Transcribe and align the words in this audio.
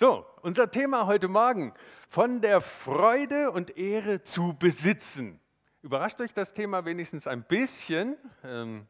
So, 0.00 0.24
unser 0.42 0.70
Thema 0.70 1.06
heute 1.06 1.26
Morgen, 1.26 1.74
von 2.08 2.40
der 2.40 2.60
Freude 2.60 3.50
und 3.50 3.76
Ehre 3.76 4.22
zu 4.22 4.54
besitzen. 4.56 5.40
Überrascht 5.82 6.20
euch 6.20 6.32
das 6.32 6.54
Thema 6.54 6.84
wenigstens 6.84 7.26
ein 7.26 7.42
bisschen? 7.42 8.16
Ähm, 8.44 8.86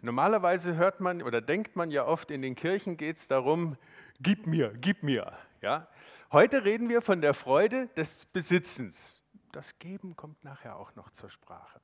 normalerweise 0.00 0.76
hört 0.76 1.00
man 1.00 1.22
oder 1.22 1.40
denkt 1.40 1.74
man 1.74 1.90
ja 1.90 2.06
oft, 2.06 2.30
in 2.30 2.40
den 2.40 2.54
Kirchen 2.54 2.96
geht 2.96 3.16
es 3.16 3.26
darum, 3.26 3.76
gib 4.20 4.46
mir, 4.46 4.72
gib 4.80 5.02
mir. 5.02 5.32
Ja? 5.60 5.88
Heute 6.30 6.64
reden 6.64 6.88
wir 6.88 7.02
von 7.02 7.20
der 7.20 7.34
Freude 7.34 7.88
des 7.96 8.26
Besitzens. 8.26 9.24
Das 9.50 9.80
Geben 9.80 10.14
kommt 10.14 10.44
nachher 10.44 10.76
auch 10.76 10.94
noch 10.94 11.10
zur 11.10 11.30
Sprache. 11.30 11.80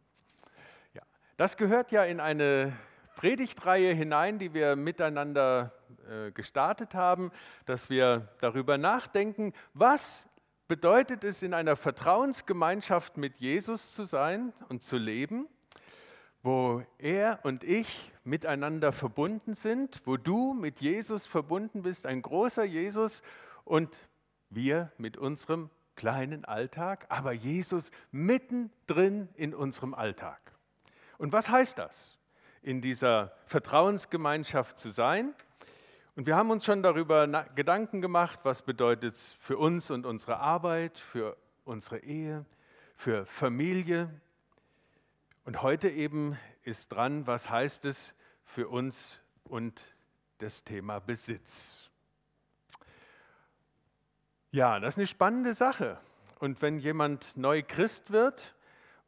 Ja, 0.95 1.02
das 1.36 1.57
gehört 1.57 1.91
ja 1.91 2.04
in 2.04 2.20
eine 2.20 2.72
Predigtreihe 3.16 3.92
hinein, 3.92 4.38
die 4.38 4.54
wir 4.54 4.77
miteinander 4.77 5.72
äh, 6.09 6.30
gestartet 6.32 6.95
haben, 6.95 7.30
dass 7.66 7.90
wir 7.90 8.29
darüber 8.40 8.79
nachdenken, 8.79 9.52
was 9.74 10.28
bedeutet 10.68 11.24
es, 11.24 11.42
in 11.42 11.52
einer 11.52 11.74
Vertrauensgemeinschaft 11.74 13.16
mit 13.16 13.38
Jesus 13.38 13.92
zu 13.92 14.04
sein 14.04 14.52
und 14.68 14.82
zu 14.82 14.96
leben, 14.96 15.48
wo 16.42 16.82
er 16.98 17.41
und 17.42 17.65
ich 17.65 18.12
miteinander 18.23 18.92
verbunden 18.92 19.54
sind, 19.54 20.01
wo 20.04 20.16
du 20.16 20.54
mit 20.54 20.80
Jesus 20.80 21.27
verbunden 21.27 21.82
bist, 21.82 22.06
ein 22.06 22.23
großer 22.23 22.65
Jesus 22.65 23.23
und 23.65 24.09
wir 24.48 24.92
mit 24.96 25.16
unserem 25.16 25.70
kleinen 25.96 26.45
Alltag, 26.45 27.04
aber 27.09 27.32
Jesus 27.32 27.90
mittendrin 28.12 29.29
in 29.34 29.54
unserem 29.54 29.92
Alltag. 29.92 30.40
Und 31.18 31.32
was 31.32 31.51
heißt 31.51 31.79
das? 31.79 32.16
In 32.62 32.80
dieser 32.80 33.32
Vertrauensgemeinschaft 33.46 34.78
zu 34.78 34.91
sein. 34.91 35.34
Und 36.16 36.27
wir 36.27 36.37
haben 36.37 36.51
uns 36.51 36.64
schon 36.64 36.82
darüber 36.82 37.27
Gedanken 37.55 38.01
gemacht, 38.02 38.41
was 38.42 38.62
bedeutet 38.62 39.14
es 39.14 39.32
für 39.34 39.56
uns 39.56 39.91
und 39.91 40.05
unsere 40.05 40.38
Arbeit, 40.38 40.98
für 40.98 41.37
unsere 41.65 41.98
Ehe, 41.98 42.45
für 42.96 43.24
Familie. 43.26 44.10
Und 45.45 45.62
heute 45.62 45.88
eben 45.88 46.37
ist 46.62 46.93
dran, 46.93 47.26
was 47.26 47.48
heißt 47.48 47.85
es 47.87 48.15
für 48.45 48.68
uns 48.68 49.20
und 49.45 49.80
das 50.38 50.65
Thema 50.65 50.98
Besitz. 50.98 51.88
Ja, 54.51 54.80
das 54.80 54.95
ist 54.95 54.98
eine 54.98 55.07
spannende 55.07 55.54
Sache. 55.54 55.98
Und 56.40 56.60
wenn 56.60 56.79
jemand 56.79 57.37
neu 57.37 57.63
Christ 57.63 58.10
wird, 58.10 58.54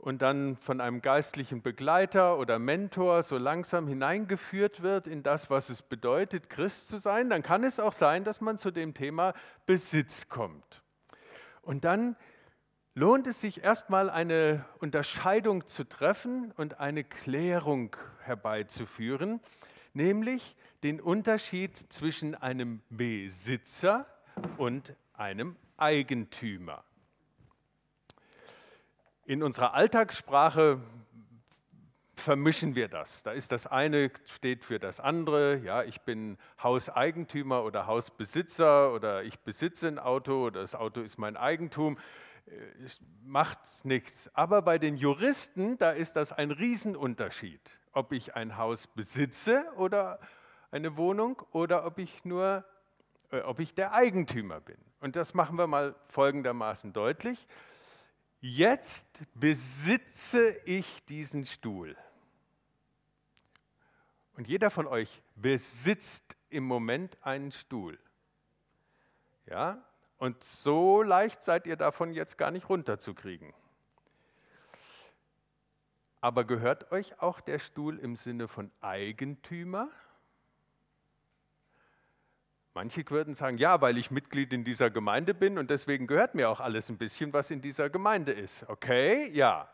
und 0.02 0.20
dann 0.20 0.56
von 0.56 0.80
einem 0.80 1.00
geistlichen 1.00 1.62
Begleiter 1.62 2.36
oder 2.36 2.58
Mentor 2.58 3.22
so 3.22 3.38
langsam 3.38 3.86
hineingeführt 3.86 4.82
wird 4.82 5.06
in 5.06 5.22
das, 5.22 5.48
was 5.48 5.70
es 5.70 5.80
bedeutet, 5.80 6.50
Christ 6.50 6.88
zu 6.88 6.98
sein, 6.98 7.30
dann 7.30 7.42
kann 7.42 7.62
es 7.62 7.78
auch 7.78 7.92
sein, 7.92 8.24
dass 8.24 8.40
man 8.40 8.58
zu 8.58 8.72
dem 8.72 8.94
Thema 8.94 9.32
Besitz 9.64 10.28
kommt. 10.28 10.82
Und 11.62 11.84
dann 11.84 12.16
lohnt 12.96 13.28
es 13.28 13.40
sich 13.40 13.62
erstmal 13.62 14.10
eine 14.10 14.64
Unterscheidung 14.80 15.68
zu 15.68 15.88
treffen 15.88 16.50
und 16.56 16.80
eine 16.80 17.04
Klärung 17.04 17.94
herbeizuführen, 18.24 19.38
nämlich 19.94 20.56
den 20.82 21.00
Unterschied 21.00 21.76
zwischen 21.76 22.34
einem 22.34 22.82
Besitzer 22.90 24.04
und 24.56 24.96
einem 25.12 25.54
Eigentümer. 25.76 26.82
In 29.32 29.42
unserer 29.42 29.72
Alltagssprache 29.72 30.78
vermischen 32.16 32.74
wir 32.74 32.88
das. 32.88 33.22
Da 33.22 33.32
ist 33.32 33.50
das 33.50 33.66
eine 33.66 34.10
steht 34.26 34.62
für 34.62 34.78
das 34.78 35.00
andere. 35.00 35.56
Ja, 35.64 35.84
ich 35.84 36.02
bin 36.02 36.36
Hauseigentümer 36.62 37.64
oder 37.64 37.86
Hausbesitzer 37.86 38.92
oder 38.92 39.22
ich 39.24 39.38
besitze 39.38 39.88
ein 39.88 39.98
Auto 39.98 40.48
oder 40.48 40.60
das 40.60 40.74
Auto 40.74 41.00
ist 41.00 41.16
mein 41.16 41.38
Eigentum. 41.38 41.96
Äh, 42.44 42.50
Macht 43.24 43.60
nichts. 43.84 44.30
Aber 44.34 44.60
bei 44.60 44.76
den 44.76 44.98
Juristen, 44.98 45.78
da 45.78 45.92
ist 45.92 46.16
das 46.16 46.32
ein 46.32 46.50
Riesenunterschied, 46.50 47.78
ob 47.92 48.12
ich 48.12 48.34
ein 48.34 48.58
Haus 48.58 48.86
besitze 48.86 49.64
oder 49.78 50.20
eine 50.70 50.98
Wohnung 50.98 51.40
oder 51.52 51.86
ob 51.86 51.98
ich 51.98 52.26
nur, 52.26 52.66
äh, 53.30 53.40
ob 53.40 53.60
ich 53.60 53.72
der 53.72 53.94
Eigentümer 53.94 54.60
bin. 54.60 54.76
Und 55.00 55.16
das 55.16 55.32
machen 55.32 55.56
wir 55.56 55.66
mal 55.66 55.94
folgendermaßen 56.08 56.92
deutlich 56.92 57.48
jetzt 58.42 59.22
besitze 59.34 60.54
ich 60.66 61.04
diesen 61.06 61.46
Stuhl. 61.46 61.96
Und 64.34 64.48
jeder 64.48 64.70
von 64.70 64.86
euch 64.86 65.22
besitzt 65.36 66.36
im 66.50 66.64
Moment 66.64 67.16
einen 67.22 67.52
Stuhl. 67.52 67.98
Ja? 69.46 69.82
Und 70.18 70.42
so 70.42 71.02
leicht 71.02 71.42
seid 71.42 71.66
ihr 71.66 71.76
davon 71.76 72.12
jetzt 72.12 72.36
gar 72.36 72.50
nicht 72.50 72.68
runterzukriegen. 72.68 73.54
Aber 76.20 76.44
gehört 76.44 76.92
euch 76.92 77.20
auch 77.20 77.40
der 77.40 77.58
Stuhl 77.58 77.98
im 77.98 78.16
Sinne 78.16 78.48
von 78.48 78.70
Eigentümer? 78.80 79.88
Manche 82.74 83.08
würden 83.10 83.34
sagen, 83.34 83.58
ja, 83.58 83.80
weil 83.82 83.98
ich 83.98 84.10
Mitglied 84.10 84.52
in 84.52 84.64
dieser 84.64 84.88
Gemeinde 84.88 85.34
bin 85.34 85.58
und 85.58 85.68
deswegen 85.68 86.06
gehört 86.06 86.34
mir 86.34 86.48
auch 86.48 86.60
alles 86.60 86.88
ein 86.88 86.96
bisschen, 86.96 87.32
was 87.32 87.50
in 87.50 87.60
dieser 87.60 87.90
Gemeinde 87.90 88.32
ist. 88.32 88.66
Okay, 88.68 89.30
ja. 89.32 89.68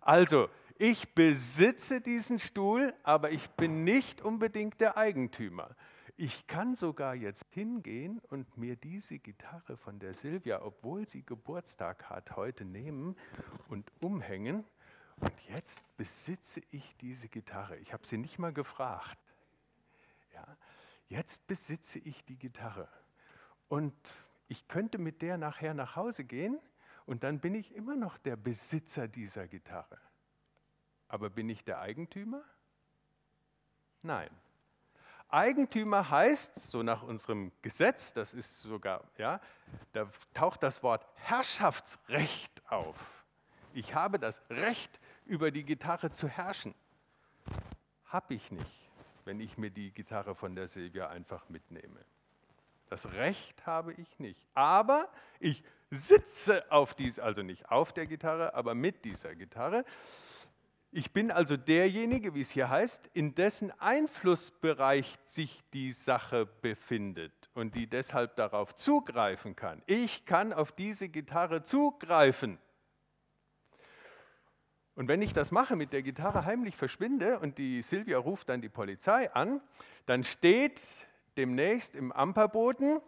Also, 0.00 0.48
ich 0.78 1.14
besitze 1.14 2.00
diesen 2.00 2.38
Stuhl, 2.38 2.94
aber 3.02 3.30
ich 3.30 3.50
bin 3.50 3.84
nicht 3.84 4.22
unbedingt 4.22 4.80
der 4.80 4.96
Eigentümer. 4.96 5.76
Ich 6.16 6.46
kann 6.46 6.74
sogar 6.74 7.14
jetzt 7.14 7.46
hingehen 7.50 8.20
und 8.30 8.56
mir 8.56 8.76
diese 8.76 9.18
Gitarre 9.18 9.76
von 9.76 9.98
der 9.98 10.14
Silvia, 10.14 10.62
obwohl 10.62 11.06
sie 11.06 11.24
Geburtstag 11.24 12.08
hat, 12.10 12.36
heute 12.36 12.64
nehmen 12.64 13.16
und 13.68 13.90
umhängen. 14.00 14.64
Und 15.16 15.32
jetzt 15.48 15.84
besitze 15.96 16.62
ich 16.70 16.96
diese 17.00 17.28
Gitarre. 17.28 17.76
Ich 17.76 17.92
habe 17.92 18.06
sie 18.06 18.18
nicht 18.18 18.38
mal 18.38 18.52
gefragt. 18.52 19.18
Jetzt 21.12 21.46
besitze 21.46 21.98
ich 21.98 22.24
die 22.24 22.38
Gitarre. 22.38 22.88
Und 23.68 23.92
ich 24.48 24.66
könnte 24.66 24.96
mit 24.96 25.20
der 25.20 25.36
nachher 25.36 25.74
nach 25.74 25.94
Hause 25.94 26.24
gehen 26.24 26.58
und 27.04 27.22
dann 27.22 27.38
bin 27.38 27.54
ich 27.54 27.74
immer 27.74 27.96
noch 27.96 28.16
der 28.16 28.34
Besitzer 28.36 29.08
dieser 29.08 29.46
Gitarre. 29.46 29.98
Aber 31.08 31.28
bin 31.28 31.50
ich 31.50 31.64
der 31.64 31.80
Eigentümer? 31.80 32.42
Nein. 34.00 34.30
Eigentümer 35.28 36.08
heißt, 36.08 36.56
so 36.56 36.82
nach 36.82 37.02
unserem 37.02 37.52
Gesetz, 37.60 38.14
das 38.14 38.32
ist 38.32 38.60
sogar, 38.60 39.04
ja, 39.18 39.38
da 39.92 40.10
taucht 40.32 40.62
das 40.62 40.82
Wort 40.82 41.06
Herrschaftsrecht 41.16 42.62
auf. 42.70 43.26
Ich 43.74 43.94
habe 43.94 44.18
das 44.18 44.40
Recht, 44.48 44.98
über 45.26 45.50
die 45.50 45.64
Gitarre 45.64 46.10
zu 46.10 46.26
herrschen. 46.26 46.74
Habe 48.06 48.32
ich 48.32 48.50
nicht 48.50 48.81
wenn 49.24 49.40
ich 49.40 49.58
mir 49.58 49.70
die 49.70 49.90
Gitarre 49.92 50.34
von 50.34 50.54
der 50.54 50.68
Silvia 50.68 51.08
einfach 51.08 51.48
mitnehme. 51.48 52.04
Das 52.88 53.12
Recht 53.12 53.64
habe 53.64 53.94
ich 53.94 54.18
nicht. 54.18 54.46
Aber 54.54 55.08
ich 55.40 55.62
sitze 55.90 56.70
auf 56.70 56.94
dies, 56.94 57.18
also 57.18 57.42
nicht 57.42 57.70
auf 57.70 57.92
der 57.92 58.06
Gitarre, 58.06 58.54
aber 58.54 58.74
mit 58.74 59.04
dieser 59.04 59.34
Gitarre. 59.34 59.84
Ich 60.90 61.12
bin 61.12 61.30
also 61.30 61.56
derjenige, 61.56 62.34
wie 62.34 62.42
es 62.42 62.50
hier 62.50 62.68
heißt, 62.68 63.08
in 63.14 63.34
dessen 63.34 63.70
Einflussbereich 63.80 65.16
sich 65.24 65.62
die 65.72 65.92
Sache 65.92 66.44
befindet 66.44 67.32
und 67.54 67.74
die 67.74 67.86
deshalb 67.86 68.36
darauf 68.36 68.74
zugreifen 68.74 69.56
kann. 69.56 69.82
Ich 69.86 70.26
kann 70.26 70.52
auf 70.52 70.70
diese 70.70 71.08
Gitarre 71.08 71.62
zugreifen. 71.62 72.58
Und 74.94 75.08
wenn 75.08 75.22
ich 75.22 75.32
das 75.32 75.50
mache, 75.50 75.74
mit 75.74 75.92
der 75.92 76.02
Gitarre 76.02 76.44
heimlich 76.44 76.76
verschwinde 76.76 77.38
und 77.38 77.56
die 77.56 77.80
Silvia 77.80 78.18
ruft 78.18 78.50
dann 78.50 78.60
die 78.60 78.68
Polizei 78.68 79.32
an, 79.32 79.62
dann 80.04 80.22
steht 80.22 80.80
demnächst 81.36 81.96
im 81.96 82.12
Amperboden, 82.12 83.00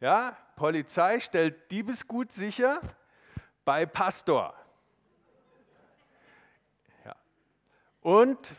ja, 0.00 0.36
Polizei 0.56 1.20
stellt 1.20 1.70
Diebesgut 1.70 2.32
sicher 2.32 2.80
bei 3.64 3.86
Pastor. 3.86 4.54
Ja. 7.04 7.14
Und 8.00 8.56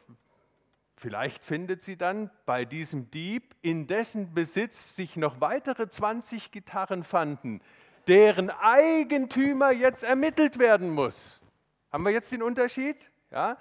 vielleicht 0.95 1.43
findet 1.43 1.81
sie 1.81 1.97
dann 1.97 2.31
bei 2.45 2.63
diesem 2.63 3.11
Dieb, 3.11 3.55
in 3.61 3.87
dessen 3.87 4.33
Besitz 4.33 4.95
sich 4.95 5.17
noch 5.17 5.41
weitere 5.41 5.89
20 5.89 6.51
Gitarren 6.51 7.03
fanden, 7.03 7.61
deren 8.07 8.49
Eigentümer 8.49 9.71
jetzt 9.71 10.03
ermittelt 10.03 10.57
werden 10.57 10.89
muss. 10.89 11.40
Haben 11.91 12.03
wir 12.03 12.11
jetzt 12.11 12.31
den 12.31 12.41
Unterschied? 12.41 12.95
Ja? 13.31 13.57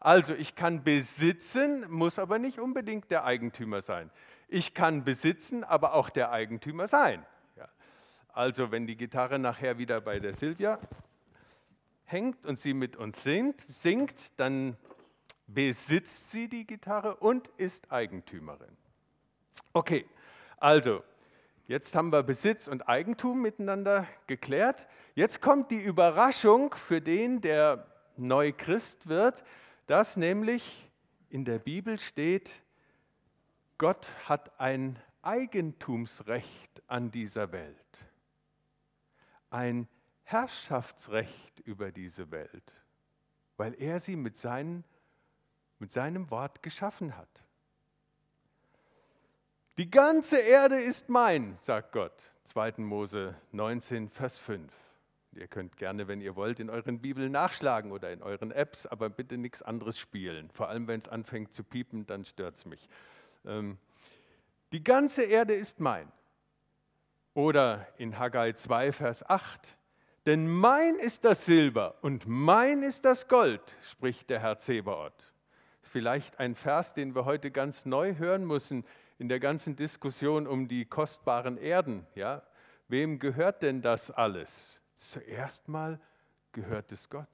Also 0.00 0.34
ich 0.34 0.54
kann 0.54 0.84
besitzen, 0.84 1.90
muss 1.90 2.18
aber 2.18 2.38
nicht 2.38 2.58
unbedingt 2.58 3.10
der 3.10 3.24
Eigentümer 3.24 3.80
sein. 3.80 4.10
Ich 4.48 4.74
kann 4.74 5.04
besitzen, 5.04 5.64
aber 5.64 5.94
auch 5.94 6.10
der 6.10 6.30
Eigentümer 6.30 6.88
sein. 6.88 7.24
Ja? 7.56 7.68
Also 8.32 8.70
wenn 8.70 8.86
die 8.86 8.96
Gitarre 8.96 9.38
nachher 9.38 9.78
wieder 9.78 10.00
bei 10.00 10.18
der 10.18 10.32
Silvia 10.32 10.78
hängt 12.04 12.46
und 12.46 12.58
sie 12.58 12.74
mit 12.74 12.96
uns 12.96 13.22
singt, 13.22 13.60
singt, 13.60 14.38
dann 14.38 14.76
besitzt 15.46 16.30
sie 16.30 16.48
die 16.48 16.66
Gitarre 16.66 17.16
und 17.16 17.48
ist 17.56 17.92
Eigentümerin. 17.92 18.76
Okay, 19.72 20.06
also 20.58 21.02
Jetzt 21.66 21.94
haben 21.94 22.12
wir 22.12 22.22
Besitz 22.22 22.68
und 22.68 22.88
Eigentum 22.88 23.40
miteinander 23.40 24.06
geklärt. 24.26 24.86
Jetzt 25.14 25.40
kommt 25.40 25.70
die 25.70 25.80
Überraschung 25.80 26.74
für 26.74 27.00
den, 27.00 27.40
der 27.40 27.86
neu 28.18 28.52
Christ 28.52 29.06
wird, 29.06 29.44
dass 29.86 30.18
nämlich 30.18 30.90
in 31.30 31.46
der 31.46 31.58
Bibel 31.58 31.98
steht, 31.98 32.62
Gott 33.78 34.06
hat 34.28 34.60
ein 34.60 34.98
Eigentumsrecht 35.22 36.82
an 36.86 37.10
dieser 37.10 37.50
Welt, 37.50 38.04
ein 39.48 39.88
Herrschaftsrecht 40.24 41.60
über 41.60 41.92
diese 41.92 42.30
Welt, 42.30 42.84
weil 43.56 43.74
er 43.80 44.00
sie 44.00 44.16
mit, 44.16 44.36
seinen, 44.36 44.84
mit 45.78 45.90
seinem 45.90 46.30
Wort 46.30 46.62
geschaffen 46.62 47.16
hat. 47.16 47.43
Die 49.76 49.90
ganze 49.90 50.38
Erde 50.38 50.76
ist 50.76 51.08
mein, 51.08 51.56
sagt 51.56 51.90
Gott. 51.90 52.30
2. 52.44 52.74
Mose 52.76 53.34
19, 53.50 54.08
Vers 54.08 54.38
5. 54.38 54.72
Ihr 55.32 55.48
könnt 55.48 55.76
gerne, 55.76 56.06
wenn 56.06 56.20
ihr 56.20 56.36
wollt, 56.36 56.60
in 56.60 56.70
euren 56.70 57.00
Bibeln 57.00 57.32
nachschlagen 57.32 57.90
oder 57.90 58.12
in 58.12 58.22
euren 58.22 58.52
Apps, 58.52 58.86
aber 58.86 59.10
bitte 59.10 59.36
nichts 59.36 59.62
anderes 59.62 59.98
spielen. 59.98 60.48
Vor 60.52 60.68
allem, 60.68 60.86
wenn 60.86 61.00
es 61.00 61.08
anfängt 61.08 61.52
zu 61.52 61.64
piepen, 61.64 62.06
dann 62.06 62.24
stört 62.24 62.54
es 62.54 62.66
mich. 62.66 62.88
Ähm, 63.44 63.78
die 64.70 64.84
ganze 64.84 65.24
Erde 65.24 65.54
ist 65.54 65.80
mein. 65.80 66.06
Oder 67.32 67.88
in 67.96 68.16
Haggai 68.16 68.52
2, 68.52 68.92
Vers 68.92 69.28
8. 69.28 69.76
Denn 70.24 70.46
mein 70.46 70.94
ist 70.94 71.24
das 71.24 71.46
Silber 71.46 71.96
und 72.00 72.28
mein 72.28 72.84
ist 72.84 73.04
das 73.04 73.26
Gold, 73.26 73.76
spricht 73.82 74.30
der 74.30 74.38
Herr 74.38 74.56
Zebaoth. 74.56 75.32
Vielleicht 75.82 76.38
ein 76.38 76.54
Vers, 76.54 76.94
den 76.94 77.16
wir 77.16 77.24
heute 77.24 77.50
ganz 77.50 77.86
neu 77.86 78.14
hören 78.14 78.46
müssen 78.46 78.84
in 79.18 79.28
der 79.28 79.40
ganzen 79.40 79.76
Diskussion 79.76 80.46
um 80.46 80.68
die 80.68 80.84
kostbaren 80.84 81.56
Erden. 81.56 82.06
Ja? 82.14 82.42
Wem 82.88 83.18
gehört 83.18 83.62
denn 83.62 83.82
das 83.82 84.10
alles? 84.10 84.80
Zuerst 84.94 85.68
mal 85.68 86.00
gehört 86.52 86.92
es 86.92 87.08
Gott. 87.08 87.28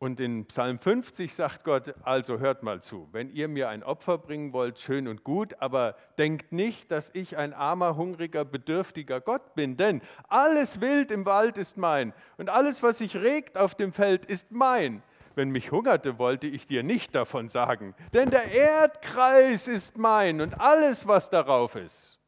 Und 0.00 0.18
in 0.18 0.46
Psalm 0.46 0.78
50 0.78 1.34
sagt 1.34 1.62
Gott, 1.62 1.94
also 2.04 2.38
hört 2.38 2.62
mal 2.62 2.80
zu, 2.80 3.10
wenn 3.12 3.28
ihr 3.28 3.48
mir 3.48 3.68
ein 3.68 3.82
Opfer 3.82 4.16
bringen 4.16 4.54
wollt, 4.54 4.78
schön 4.78 5.06
und 5.06 5.24
gut, 5.24 5.60
aber 5.60 5.94
denkt 6.16 6.52
nicht, 6.52 6.90
dass 6.90 7.10
ich 7.12 7.36
ein 7.36 7.52
armer, 7.52 7.96
hungriger, 7.96 8.46
bedürftiger 8.46 9.20
Gott 9.20 9.54
bin, 9.54 9.76
denn 9.76 10.00
alles 10.26 10.80
Wild 10.80 11.10
im 11.10 11.26
Wald 11.26 11.58
ist 11.58 11.76
mein 11.76 12.14
und 12.38 12.48
alles, 12.48 12.82
was 12.82 12.96
sich 12.96 13.14
regt 13.14 13.58
auf 13.58 13.74
dem 13.74 13.92
Feld, 13.92 14.24
ist 14.24 14.50
mein. 14.50 15.02
Wenn 15.40 15.52
mich 15.52 15.70
hungerte, 15.70 16.18
wollte 16.18 16.46
ich 16.46 16.66
dir 16.66 16.82
nicht 16.82 17.14
davon 17.14 17.48
sagen, 17.48 17.94
denn 18.12 18.28
der 18.28 18.52
Erdkreis 18.52 19.68
ist 19.68 19.96
mein 19.96 20.42
und 20.42 20.60
alles, 20.60 21.08
was 21.08 21.30
darauf 21.30 21.76
ist, 21.76 22.18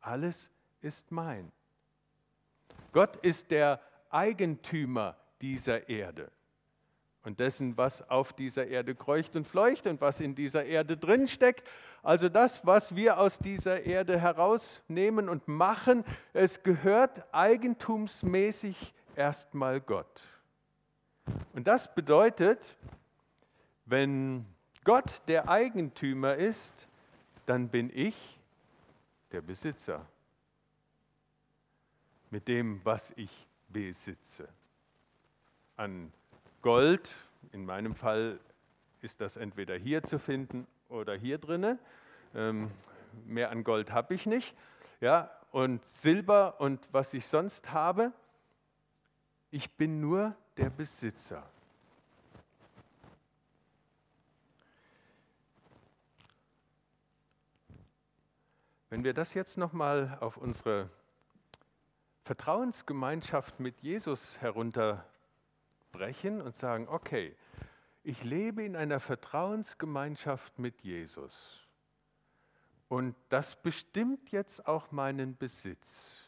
alles 0.00 0.50
ist 0.80 1.12
mein. 1.12 1.52
Gott 2.92 3.16
ist 3.16 3.50
der 3.50 3.78
Eigentümer 4.08 5.18
dieser 5.42 5.86
Erde 5.90 6.30
und 7.24 7.40
dessen, 7.40 7.76
was 7.76 8.08
auf 8.08 8.32
dieser 8.32 8.66
Erde 8.66 8.94
kreucht 8.94 9.36
und 9.36 9.46
fleucht 9.46 9.86
und 9.86 10.00
was 10.00 10.20
in 10.20 10.34
dieser 10.34 10.64
Erde 10.64 10.96
drin 10.96 11.28
steckt. 11.28 11.62
Also 12.02 12.30
das, 12.30 12.64
was 12.64 12.96
wir 12.96 13.18
aus 13.18 13.38
dieser 13.38 13.82
Erde 13.82 14.18
herausnehmen 14.18 15.28
und 15.28 15.46
machen, 15.46 16.04
es 16.32 16.62
gehört 16.62 17.22
eigentumsmäßig 17.34 18.94
erstmal 19.14 19.78
Gott. 19.82 20.22
Und 21.52 21.66
das 21.66 21.94
bedeutet, 21.94 22.76
wenn 23.84 24.46
Gott 24.84 25.22
der 25.26 25.48
Eigentümer 25.48 26.34
ist, 26.36 26.86
dann 27.46 27.68
bin 27.68 27.90
ich 27.94 28.40
der 29.32 29.40
Besitzer 29.40 30.06
mit 32.30 32.48
dem, 32.48 32.80
was 32.84 33.12
ich 33.16 33.46
besitze. 33.68 34.48
An 35.76 36.12
Gold, 36.62 37.14
in 37.52 37.64
meinem 37.64 37.94
Fall 37.94 38.38
ist 39.02 39.20
das 39.20 39.36
entweder 39.36 39.76
hier 39.76 40.02
zu 40.02 40.18
finden 40.18 40.66
oder 40.88 41.14
hier 41.14 41.38
drinne. 41.38 41.78
Ähm, 42.34 42.70
mehr 43.26 43.50
an 43.50 43.64
Gold 43.64 43.92
habe 43.92 44.14
ich 44.14 44.26
nicht. 44.26 44.56
Ja, 45.00 45.30
und 45.52 45.84
Silber 45.84 46.60
und 46.60 46.88
was 46.92 47.14
ich 47.14 47.26
sonst 47.26 47.72
habe, 47.72 48.12
ich 49.50 49.70
bin 49.72 50.00
nur 50.00 50.34
der 50.56 50.70
Besitzer. 50.70 51.42
Wenn 58.88 59.04
wir 59.04 59.14
das 59.14 59.34
jetzt 59.34 59.58
nochmal 59.58 60.16
auf 60.20 60.36
unsere 60.36 60.88
Vertrauensgemeinschaft 62.24 63.60
mit 63.60 63.80
Jesus 63.82 64.40
herunterbrechen 64.40 66.40
und 66.40 66.56
sagen, 66.56 66.88
okay, 66.88 67.36
ich 68.02 68.24
lebe 68.24 68.62
in 68.62 68.76
einer 68.76 69.00
Vertrauensgemeinschaft 69.00 70.58
mit 70.58 70.82
Jesus 70.82 71.66
und 72.88 73.14
das 73.28 73.60
bestimmt 73.60 74.30
jetzt 74.30 74.66
auch 74.66 74.92
meinen 74.92 75.36
Besitz. 75.36 76.25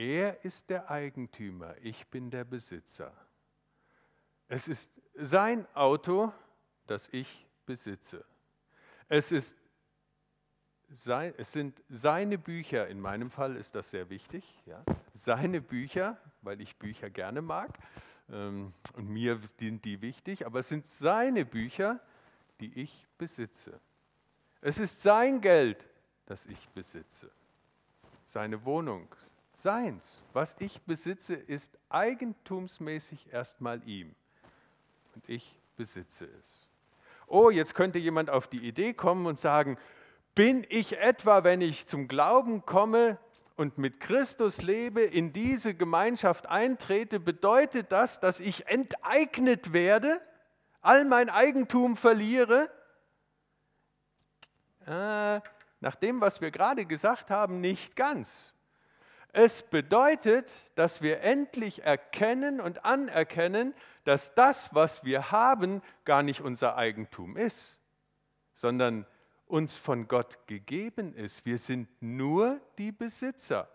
Er 0.00 0.42
ist 0.46 0.70
der 0.70 0.90
Eigentümer, 0.90 1.74
ich 1.82 2.06
bin 2.06 2.30
der 2.30 2.44
Besitzer. 2.44 3.12
Es 4.48 4.66
ist 4.66 4.90
sein 5.14 5.66
Auto, 5.74 6.32
das 6.86 7.10
ich 7.12 7.46
besitze. 7.66 8.24
Es, 9.10 9.30
ist 9.30 9.58
sein, 10.88 11.34
es 11.36 11.52
sind 11.52 11.84
seine 11.90 12.38
Bücher, 12.38 12.88
in 12.88 12.98
meinem 12.98 13.30
Fall 13.30 13.56
ist 13.56 13.74
das 13.74 13.90
sehr 13.90 14.08
wichtig, 14.08 14.62
ja? 14.64 14.82
seine 15.12 15.60
Bücher, 15.60 16.16
weil 16.40 16.62
ich 16.62 16.78
Bücher 16.78 17.10
gerne 17.10 17.42
mag 17.42 17.78
ähm, 18.30 18.72
und 18.94 19.06
mir 19.06 19.38
sind 19.58 19.84
die 19.84 20.00
wichtig, 20.00 20.46
aber 20.46 20.60
es 20.60 20.70
sind 20.70 20.86
seine 20.86 21.44
Bücher, 21.44 22.00
die 22.60 22.72
ich 22.72 23.06
besitze. 23.18 23.78
Es 24.62 24.78
ist 24.78 25.02
sein 25.02 25.42
Geld, 25.42 25.90
das 26.24 26.46
ich 26.46 26.70
besitze, 26.70 27.30
seine 28.24 28.64
Wohnung, 28.64 29.06
seins. 29.62 30.20
Was 30.32 30.56
ich 30.58 30.80
besitze, 30.82 31.34
ist 31.34 31.78
eigentumsmäßig 31.88 33.32
erstmal 33.32 33.86
ihm. 33.86 34.14
Und 35.14 35.28
ich 35.28 35.58
besitze 35.76 36.28
es. 36.40 36.66
Oh, 37.26 37.50
jetzt 37.50 37.74
könnte 37.74 37.98
jemand 37.98 38.30
auf 38.30 38.48
die 38.48 38.66
Idee 38.66 38.92
kommen 38.92 39.26
und 39.26 39.38
sagen, 39.38 39.78
bin 40.34 40.66
ich 40.68 40.98
etwa, 40.98 41.44
wenn 41.44 41.60
ich 41.60 41.86
zum 41.86 42.08
Glauben 42.08 42.64
komme 42.64 43.18
und 43.56 43.78
mit 43.78 44.00
Christus 44.00 44.62
lebe, 44.62 45.02
in 45.02 45.32
diese 45.32 45.74
Gemeinschaft 45.74 46.46
eintrete, 46.46 47.20
bedeutet 47.20 47.92
das, 47.92 48.20
dass 48.20 48.40
ich 48.40 48.66
enteignet 48.66 49.72
werde, 49.72 50.20
all 50.80 51.04
mein 51.04 51.28
Eigentum 51.28 51.96
verliere? 51.96 52.70
Äh, 54.86 55.40
nach 55.80 55.94
dem, 56.00 56.20
was 56.20 56.40
wir 56.40 56.50
gerade 56.50 56.86
gesagt 56.86 57.30
haben, 57.30 57.60
nicht 57.60 57.96
ganz. 57.96 58.54
Es 59.32 59.62
bedeutet, 59.62 60.50
dass 60.74 61.02
wir 61.02 61.20
endlich 61.20 61.84
erkennen 61.84 62.60
und 62.60 62.84
anerkennen, 62.84 63.74
dass 64.04 64.34
das, 64.34 64.74
was 64.74 65.04
wir 65.04 65.30
haben, 65.30 65.82
gar 66.04 66.22
nicht 66.22 66.40
unser 66.40 66.76
Eigentum 66.76 67.36
ist, 67.36 67.78
sondern 68.54 69.06
uns 69.46 69.76
von 69.76 70.08
Gott 70.08 70.46
gegeben 70.46 71.14
ist. 71.14 71.44
Wir 71.44 71.58
sind 71.58 71.88
nur 72.00 72.60
die 72.78 72.92
Besitzer. 72.92 73.68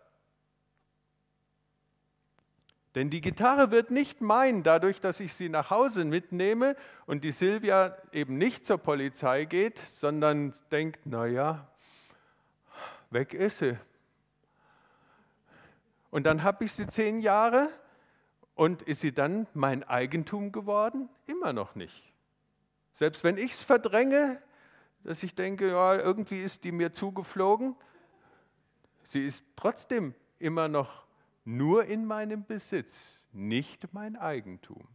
Denn 2.95 3.09
die 3.09 3.19
Gitarre 3.19 3.71
wird 3.71 3.91
nicht 3.91 4.21
mein, 4.21 4.63
dadurch, 4.63 5.01
dass 5.01 5.19
ich 5.19 5.33
sie 5.33 5.49
nach 5.49 5.69
Hause 5.69 6.05
mitnehme 6.05 6.77
und 7.05 7.25
die 7.25 7.33
Silvia 7.33 7.97
eben 8.13 8.37
nicht 8.37 8.65
zur 8.65 8.77
Polizei 8.77 9.43
geht, 9.43 9.77
sondern 9.77 10.53
denkt, 10.71 11.05
naja, 11.05 11.67
weg 13.09 13.33
ist 13.33 13.59
sie. 13.59 13.77
Und 16.15 16.23
dann 16.23 16.43
habe 16.43 16.63
ich 16.63 16.71
sie 16.71 16.87
zehn 16.87 17.19
Jahre 17.19 17.67
und 18.53 18.83
ist 18.83 19.01
sie 19.01 19.11
dann 19.11 19.47
mein 19.53 19.83
Eigentum 19.83 20.53
geworden? 20.53 21.09
Immer 21.25 21.51
noch 21.51 21.75
nicht. 21.75 22.13
Selbst 22.93 23.25
wenn 23.25 23.37
ich 23.37 23.51
es 23.51 23.63
verdränge, 23.63 24.41
dass 25.03 25.23
ich 25.23 25.35
denke, 25.35 25.71
ja, 25.71 25.95
irgendwie 25.95 26.39
ist 26.39 26.63
die 26.63 26.71
mir 26.71 26.93
zugeflogen, 26.93 27.75
sie 29.03 29.25
ist 29.25 29.45
trotzdem 29.57 30.15
immer 30.39 30.69
noch 30.69 31.05
nur 31.43 31.83
in 31.83 32.05
meinem 32.05 32.45
Besitz, 32.45 33.19
nicht 33.33 33.93
mein 33.93 34.15
Eigentum. 34.15 34.87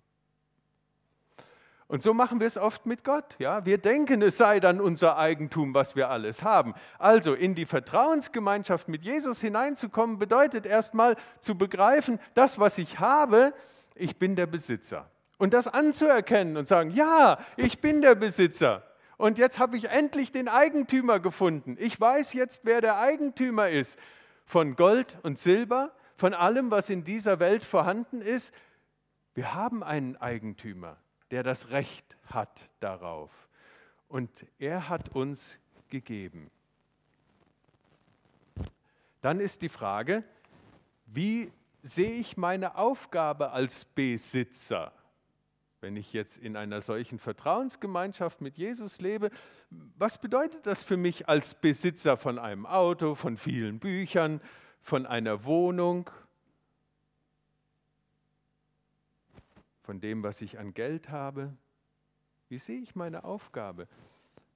Und 1.91 2.05
so 2.05 2.15
machen 2.15 2.39
wir 2.39 2.47
es 2.47 2.57
oft 2.57 2.87
mit 2.87 3.03
Gott. 3.03 3.35
Ja? 3.41 3.67
Wir 3.67 3.77
denken, 3.77 4.23
es 4.23 4.37
sei 4.37 4.61
dann 4.61 4.81
unser 4.81 5.19
Eigentum, 5.19 5.75
was 5.75 5.97
wir 5.97 6.09
alles 6.09 6.45
haben. 6.45 6.75
Also 7.01 7.35
in 7.35 7.57
die 7.57 7.67
Vertrauensgemeinschaft 7.67 8.87
mit 8.87 9.03
Jesus 9.03 9.41
hineinzukommen, 9.41 10.17
bedeutet 10.17 10.67
erstmal 10.67 11.17
zu 11.41 11.59
begreifen, 11.59 12.21
das, 12.35 12.61
was 12.61 12.79
ich 12.79 13.01
habe, 13.01 13.53
ich 13.97 14.21
bin 14.21 14.37
der 14.37 14.47
Besitzer. 14.47 15.11
Und 15.37 15.53
das 15.53 15.67
anzuerkennen 15.67 16.57
und 16.57 16.69
sagen, 16.69 16.91
ja, 16.93 17.39
ich 17.57 17.81
bin 17.81 18.03
der 18.03 18.15
Besitzer. 18.15 18.85
und 19.17 19.37
jetzt 19.37 19.59
habe 19.59 19.77
ich 19.77 19.89
endlich 19.89 20.31
den 20.31 20.47
Eigentümer 20.47 21.19
gefunden. 21.19 21.77
Ich 21.77 22.01
weiß 22.01 22.35
jetzt, 22.35 22.65
wer 22.65 22.81
der 22.81 23.01
Eigentümer 23.01 23.69
ist 23.69 23.99
von 24.45 24.77
Gold 24.77 25.19
und 25.25 25.41
Silber, 25.41 25.91
von 26.17 26.35
allem, 26.35 26.71
was 26.71 26.89
in 26.89 27.03
dieser 27.03 27.41
Welt 27.41 27.65
vorhanden 27.65 28.23
ist. 28.23 28.55
Wir 29.35 29.55
haben 29.55 29.83
einen 29.83 30.17
Eigentümer, 30.17 30.97
der 31.31 31.43
das 31.43 31.71
Recht 31.71 32.17
hat 32.27 32.69
darauf. 32.81 33.31
Und 34.09 34.31
er 34.59 34.89
hat 34.89 35.11
uns 35.11 35.59
gegeben. 35.89 36.51
Dann 39.21 39.41
ist 39.41 39.63
die 39.63 39.69
Frage, 39.69 40.25
wie 41.07 41.53
sehe 41.83 42.13
ich 42.13 42.37
meine 42.37 42.77
Aufgabe 42.77 43.51
als 43.51 43.85
Besitzer? 43.85 44.93
Wenn 45.81 45.97
ich 45.97 46.13
jetzt 46.13 46.39
in 46.39 46.57
einer 46.57 46.81
solchen 46.81 47.19
Vertrauensgemeinschaft 47.19 48.41
mit 48.41 48.59
Jesus 48.59 49.01
lebe, 49.01 49.31
was 49.97 50.19
bedeutet 50.19 50.67
das 50.67 50.83
für 50.83 50.97
mich 50.97 51.29
als 51.29 51.55
Besitzer 51.55 52.17
von 52.17 52.39
einem 52.39 52.67
Auto, 52.67 53.15
von 53.15 53.37
vielen 53.37 53.79
Büchern, 53.79 54.41
von 54.83 55.07
einer 55.07 55.45
Wohnung, 55.45 56.11
von 59.83 60.01
dem, 60.01 60.23
was 60.23 60.41
ich 60.43 60.59
an 60.59 60.75
Geld 60.75 61.09
habe? 61.09 61.57
Wie 62.49 62.59
sehe 62.59 62.81
ich 62.81 62.95
meine 62.95 63.25
Aufgabe? 63.25 63.89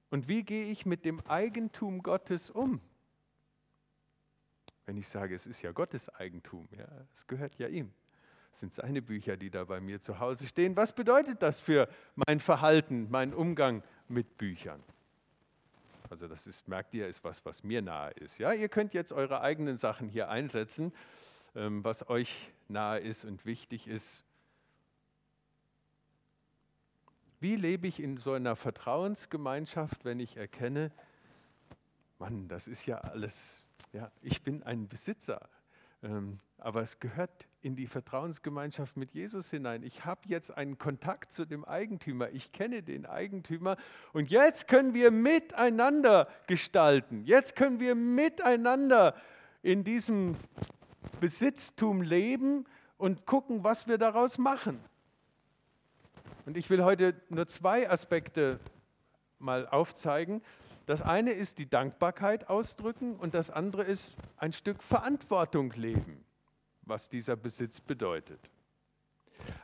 Und 0.09 0.27
wie 0.27 0.43
gehe 0.43 0.65
ich 0.65 0.85
mit 0.85 1.05
dem 1.05 1.19
Eigentum 1.27 2.03
Gottes 2.03 2.49
um? 2.49 2.81
Wenn 4.85 4.97
ich 4.97 5.07
sage, 5.07 5.33
es 5.33 5.47
ist 5.47 5.61
ja 5.61 5.71
Gottes 5.71 6.09
Eigentum, 6.09 6.67
ja, 6.77 6.87
es 7.13 7.25
gehört 7.25 7.55
ja 7.55 7.67
ihm. 7.67 7.91
Es 8.53 8.59
sind 8.59 8.73
seine 8.73 9.01
Bücher, 9.01 9.35
die 9.35 9.49
da 9.49 9.65
bei 9.65 9.81
mir 9.81 9.99
zu 9.99 10.19
Hause 10.19 10.47
stehen. 10.47 10.77
Was 10.77 10.93
bedeutet 10.93 11.41
das 11.41 11.59
für 11.59 11.89
mein 12.15 12.39
Verhalten, 12.39 13.09
meinen 13.09 13.33
Umgang 13.33 13.83
mit 14.07 14.37
Büchern? 14.37 14.81
Also 16.09 16.27
das 16.27 16.47
ist, 16.47 16.67
merkt 16.67 16.93
ihr, 16.93 17.07
ist 17.07 17.23
was, 17.23 17.43
was 17.45 17.63
mir 17.63 17.81
nahe 17.81 18.11
ist. 18.11 18.37
Ja, 18.37 18.53
ihr 18.53 18.69
könnt 18.69 18.93
jetzt 18.93 19.11
eure 19.11 19.41
eigenen 19.41 19.75
Sachen 19.75 20.07
hier 20.07 20.29
einsetzen, 20.29 20.93
ähm, 21.55 21.83
was 21.83 22.07
euch 22.09 22.53
nahe 22.67 22.99
ist 22.99 23.25
und 23.25 23.45
wichtig 23.45 23.87
ist. 23.87 24.23
Wie 27.45 27.57
lebe 27.57 27.85
ich 27.85 28.01
in 28.01 28.17
so 28.17 28.31
einer 28.31 28.55
Vertrauensgemeinschaft, 28.55 30.03
wenn 30.03 30.19
ich 30.19 30.35
erkenne, 30.35 30.91
Mann, 32.17 32.47
das 32.47 32.67
ist 32.67 32.87
ja 32.87 32.97
alles, 32.97 33.69
ja, 33.93 34.11
ich 34.23 34.41
bin 34.41 34.63
ein 34.63 34.87
Besitzer, 34.87 35.47
ähm, 36.01 36.39
aber 36.57 36.81
es 36.81 36.99
gehört 36.99 37.47
in 37.61 37.75
die 37.75 37.85
Vertrauensgemeinschaft 37.85 38.97
mit 38.97 39.11
Jesus 39.11 39.51
hinein. 39.51 39.83
Ich 39.83 40.05
habe 40.05 40.21
jetzt 40.25 40.57
einen 40.57 40.79
Kontakt 40.79 41.31
zu 41.31 41.45
dem 41.45 41.63
Eigentümer, 41.65 42.31
ich 42.31 42.51
kenne 42.51 42.81
den 42.81 43.05
Eigentümer 43.05 43.77
und 44.11 44.31
jetzt 44.31 44.67
können 44.67 44.95
wir 44.95 45.11
miteinander 45.11 46.27
gestalten, 46.47 47.25
jetzt 47.25 47.55
können 47.55 47.79
wir 47.79 47.93
miteinander 47.93 49.13
in 49.61 49.83
diesem 49.83 50.35
Besitztum 51.19 52.01
leben 52.01 52.65
und 52.97 53.27
gucken, 53.27 53.63
was 53.63 53.87
wir 53.87 53.99
daraus 53.99 54.39
machen. 54.39 54.79
Und 56.45 56.57
ich 56.57 56.69
will 56.69 56.83
heute 56.83 57.15
nur 57.29 57.47
zwei 57.47 57.89
Aspekte 57.89 58.59
mal 59.39 59.67
aufzeigen. 59.67 60.43
Das 60.85 61.01
eine 61.01 61.31
ist 61.31 61.57
die 61.57 61.67
Dankbarkeit 61.67 62.49
ausdrücken 62.49 63.15
und 63.15 63.33
das 63.33 63.49
andere 63.49 63.83
ist 63.83 64.15
ein 64.37 64.51
Stück 64.51 64.83
Verantwortung 64.83 65.71
leben, 65.71 66.23
was 66.83 67.09
dieser 67.09 67.35
Besitz 67.35 67.81
bedeutet. 67.81 68.39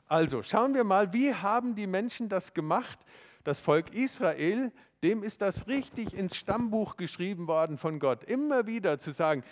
Also 0.08 0.42
schauen 0.42 0.74
wir 0.74 0.84
mal, 0.84 1.14
wie 1.14 1.36
haben 1.36 1.76
die 1.76 1.86
Menschen 1.86 2.30
das 2.30 2.56
gemacht? 2.56 3.00
Das 3.44 3.60
Volk 3.60 3.94
Israel, 3.94 4.72
dem 5.04 5.22
ist 5.22 5.42
das 5.42 5.68
richtig 5.68 6.16
ins 6.16 6.36
Stammbuch 6.36 6.98
geschrieben 6.98 7.48
worden 7.48 7.78
von 7.78 8.00
Gott, 8.00 8.24
immer 8.24 8.66
wieder 8.66 8.98
zu 8.98 9.12
sagen, 9.12 9.44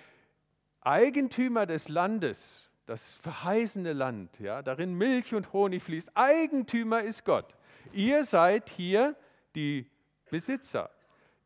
Eigentümer 0.82 1.68
des 1.68 1.90
Landes, 1.90 2.69
das 2.90 3.16
verheißene 3.16 3.94
Land, 3.94 4.40
ja, 4.40 4.62
darin 4.62 4.96
Milch 4.96 5.34
und 5.34 5.54
Honig 5.54 5.84
fließt, 5.84 6.12
Eigentümer 6.16 7.02
ist 7.02 7.24
Gott. 7.24 7.56
Ihr 7.94 8.24
seid 8.26 8.70
hier 8.70 9.16
die 9.56 9.90
Besitzer 10.30 10.90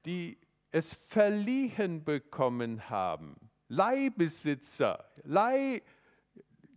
die 0.06 0.38
es 0.72 0.94
verliehen 0.94 2.04
bekommen 2.04 2.90
haben. 2.90 3.36
Leihbesitzer, 3.68 5.06
Leih, 5.24 5.82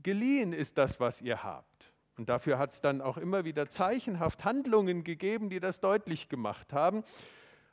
geliehen 0.03 0.53
ist 0.53 0.79
das, 0.79 1.01
was 1.01 1.21
ihr 1.21 1.43
habt. 1.43 1.93
Und 2.17 2.29
dafür 2.29 2.59
hat 2.59 2.71
es 2.71 2.81
dann 2.81 3.01
auch 3.01 3.19
immer 3.19 3.45
wieder 3.45 3.69
zeichenhaft 3.69 4.45
Handlungen 4.45 5.05
gegeben, 5.05 5.51
die 5.51 5.61
das 5.61 5.81
deutlich 5.81 6.29
gemacht 6.29 6.73
haben. 6.73 7.03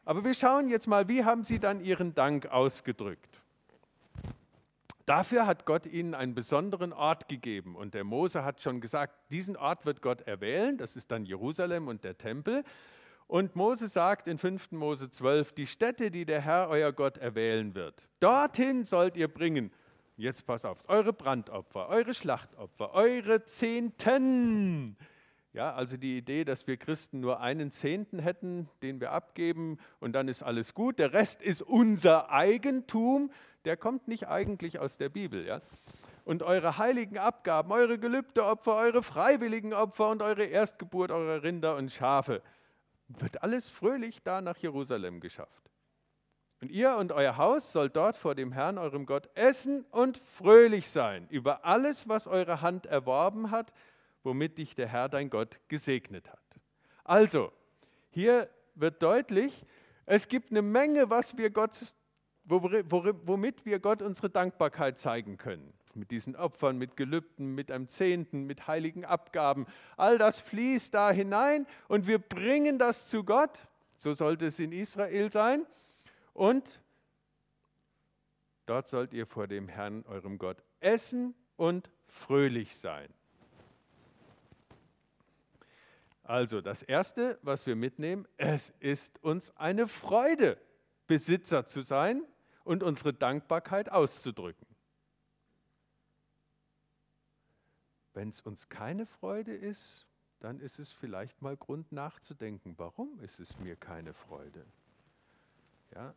Aber 0.03 0.25
wir 0.25 0.33
schauen 0.33 0.69
jetzt 0.69 0.87
mal, 0.87 1.07
wie 1.07 1.23
haben 1.23 1.43
sie 1.43 1.59
dann 1.59 1.79
ihren 1.79 2.13
Dank 2.13 2.47
ausgedrückt. 2.47 3.41
Dafür 5.05 5.45
hat 5.45 5.65
Gott 5.65 5.85
ihnen 5.85 6.13
einen 6.13 6.33
besonderen 6.33 6.93
Ort 6.93 7.27
gegeben. 7.27 7.75
Und 7.75 7.93
der 7.93 8.03
Mose 8.03 8.45
hat 8.45 8.61
schon 8.61 8.79
gesagt, 8.79 9.13
diesen 9.31 9.57
Ort 9.57 9.85
wird 9.85 10.01
Gott 10.01 10.21
erwählen. 10.21 10.77
Das 10.77 10.95
ist 10.95 11.11
dann 11.11 11.25
Jerusalem 11.25 11.87
und 11.87 12.03
der 12.03 12.17
Tempel. 12.17 12.63
Und 13.27 13.55
Mose 13.55 13.87
sagt 13.87 14.27
in 14.27 14.37
5. 14.37 14.71
Mose 14.71 15.09
12, 15.09 15.53
die 15.53 15.67
Städte, 15.67 16.11
die 16.11 16.25
der 16.25 16.41
Herr, 16.41 16.69
euer 16.69 16.91
Gott, 16.91 17.17
erwählen 17.17 17.73
wird, 17.73 18.07
dorthin 18.19 18.85
sollt 18.85 19.17
ihr 19.17 19.27
bringen, 19.27 19.71
jetzt 20.17 20.45
pass 20.45 20.65
auf, 20.65 20.87
eure 20.87 21.13
Brandopfer, 21.13 21.89
eure 21.89 22.13
Schlachtopfer, 22.13 22.93
eure 22.93 23.45
Zehnten. 23.45 24.97
Ja, 25.53 25.73
also 25.73 25.97
die 25.97 26.17
Idee, 26.17 26.43
dass 26.43 26.67
wir 26.67 26.77
Christen 26.77 27.19
nur 27.19 27.39
einen 27.39 27.71
Zehnten 27.71 28.19
hätten, 28.19 28.69
den 28.81 28.99
wir 28.99 29.11
abgeben 29.11 29.77
und 29.99 30.13
dann 30.13 30.27
ist 30.27 30.43
alles 30.43 30.73
gut, 30.73 30.99
der 30.99 31.13
Rest 31.13 31.41
ist 31.41 31.61
unser 31.61 32.31
Eigentum, 32.31 33.31
der 33.65 33.77
kommt 33.77 34.07
nicht 34.07 34.27
eigentlich 34.27 34.79
aus 34.79 34.97
der 34.97 35.09
Bibel. 35.09 35.45
Ja? 35.45 35.61
Und 36.25 36.43
eure 36.43 36.77
heiligen 36.77 37.17
Abgaben, 37.17 37.71
eure 37.71 37.97
Gelübdeopfer, 37.97 38.75
eure 38.75 39.03
freiwilligen 39.03 39.73
Opfer 39.73 40.09
und 40.09 40.21
eure 40.21 40.45
Erstgeburt 40.45 41.11
eurer 41.11 41.43
Rinder 41.43 41.75
und 41.75 41.91
Schafe 41.91 42.41
wird 43.07 43.43
alles 43.43 43.69
fröhlich 43.69 44.23
da 44.23 44.41
nach 44.41 44.57
Jerusalem 44.57 45.19
geschafft. 45.19 45.63
Und 46.61 46.71
ihr 46.71 46.95
und 46.95 47.11
euer 47.11 47.35
Haus 47.35 47.73
sollt 47.73 47.95
dort 47.97 48.15
vor 48.15 48.35
dem 48.35 48.53
Herrn, 48.53 48.77
eurem 48.77 49.05
Gott, 49.05 49.29
essen 49.35 49.83
und 49.91 50.17
fröhlich 50.17 50.87
sein 50.87 51.27
über 51.29 51.65
alles, 51.65 52.07
was 52.07 52.25
eure 52.25 52.61
Hand 52.61 52.85
erworben 52.85 53.51
hat, 53.51 53.73
womit 54.23 54.57
dich 54.57 54.73
der 54.73 54.87
Herr, 54.87 55.09
dein 55.09 55.29
Gott, 55.29 55.59
gesegnet 55.67 56.31
hat. 56.31 56.39
Also, 57.03 57.51
hier 58.11 58.49
wird 58.75 59.03
deutlich, 59.03 59.65
es 60.05 60.29
gibt 60.29 60.51
eine 60.51 60.61
Menge, 60.61 61.09
was 61.09 61.37
wir 61.37 61.49
Gott, 61.49 61.73
womit 62.45 63.65
wir 63.65 63.79
Gott 63.79 64.01
unsere 64.01 64.29
Dankbarkeit 64.29 64.97
zeigen 64.97 65.37
können 65.37 65.73
mit 65.95 66.11
diesen 66.11 66.35
Opfern, 66.35 66.77
mit 66.77 66.97
Gelübden, 66.97 67.53
mit 67.55 67.71
einem 67.71 67.87
Zehnten, 67.87 68.45
mit 68.45 68.67
heiligen 68.67 69.05
Abgaben. 69.05 69.67
All 69.97 70.17
das 70.17 70.39
fließt 70.39 70.93
da 70.93 71.11
hinein 71.11 71.67
und 71.87 72.07
wir 72.07 72.19
bringen 72.19 72.79
das 72.79 73.07
zu 73.07 73.23
Gott. 73.23 73.67
So 73.95 74.13
sollte 74.13 74.47
es 74.47 74.59
in 74.59 74.71
Israel 74.71 75.31
sein. 75.31 75.65
Und 76.33 76.81
dort 78.65 78.87
sollt 78.87 79.13
ihr 79.13 79.27
vor 79.27 79.47
dem 79.47 79.67
Herrn, 79.67 80.03
eurem 80.07 80.37
Gott, 80.37 80.63
essen 80.79 81.35
und 81.55 81.89
fröhlich 82.05 82.75
sein. 82.75 83.07
Also 86.23 86.61
das 86.61 86.81
Erste, 86.81 87.37
was 87.41 87.67
wir 87.67 87.75
mitnehmen, 87.75 88.27
es 88.37 88.73
ist 88.79 89.21
uns 89.23 89.55
eine 89.57 89.87
Freude, 89.87 90.57
Besitzer 91.05 91.65
zu 91.65 91.81
sein 91.81 92.23
und 92.63 92.83
unsere 92.83 93.13
Dankbarkeit 93.13 93.91
auszudrücken. 93.91 94.67
Wenn 98.13 98.29
es 98.29 98.41
uns 98.41 98.69
keine 98.69 99.05
Freude 99.05 99.53
ist, 99.53 100.07
dann 100.39 100.59
ist 100.59 100.77
es 100.77 100.91
vielleicht 100.91 101.41
mal 101.41 101.57
Grund 101.57 101.91
nachzudenken, 101.91 102.75
warum 102.77 103.19
ist 103.21 103.39
es 103.39 103.57
mir 103.59 103.75
keine 103.75 104.13
Freude? 104.13 104.65
Ja? 105.95 106.13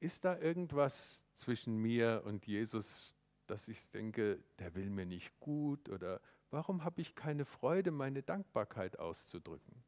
Ist 0.00 0.24
da 0.24 0.38
irgendwas 0.38 1.24
zwischen 1.34 1.76
mir 1.76 2.22
und 2.24 2.46
Jesus, 2.46 3.14
dass 3.46 3.68
ich 3.68 3.90
denke, 3.90 4.42
der 4.58 4.74
will 4.74 4.90
mir 4.90 5.06
nicht 5.06 5.38
gut 5.38 5.88
oder 5.88 6.20
warum 6.50 6.82
habe 6.82 7.00
ich 7.00 7.14
keine 7.14 7.44
Freude, 7.44 7.90
meine 7.90 8.22
Dankbarkeit 8.22 8.98
auszudrücken? 8.98 9.84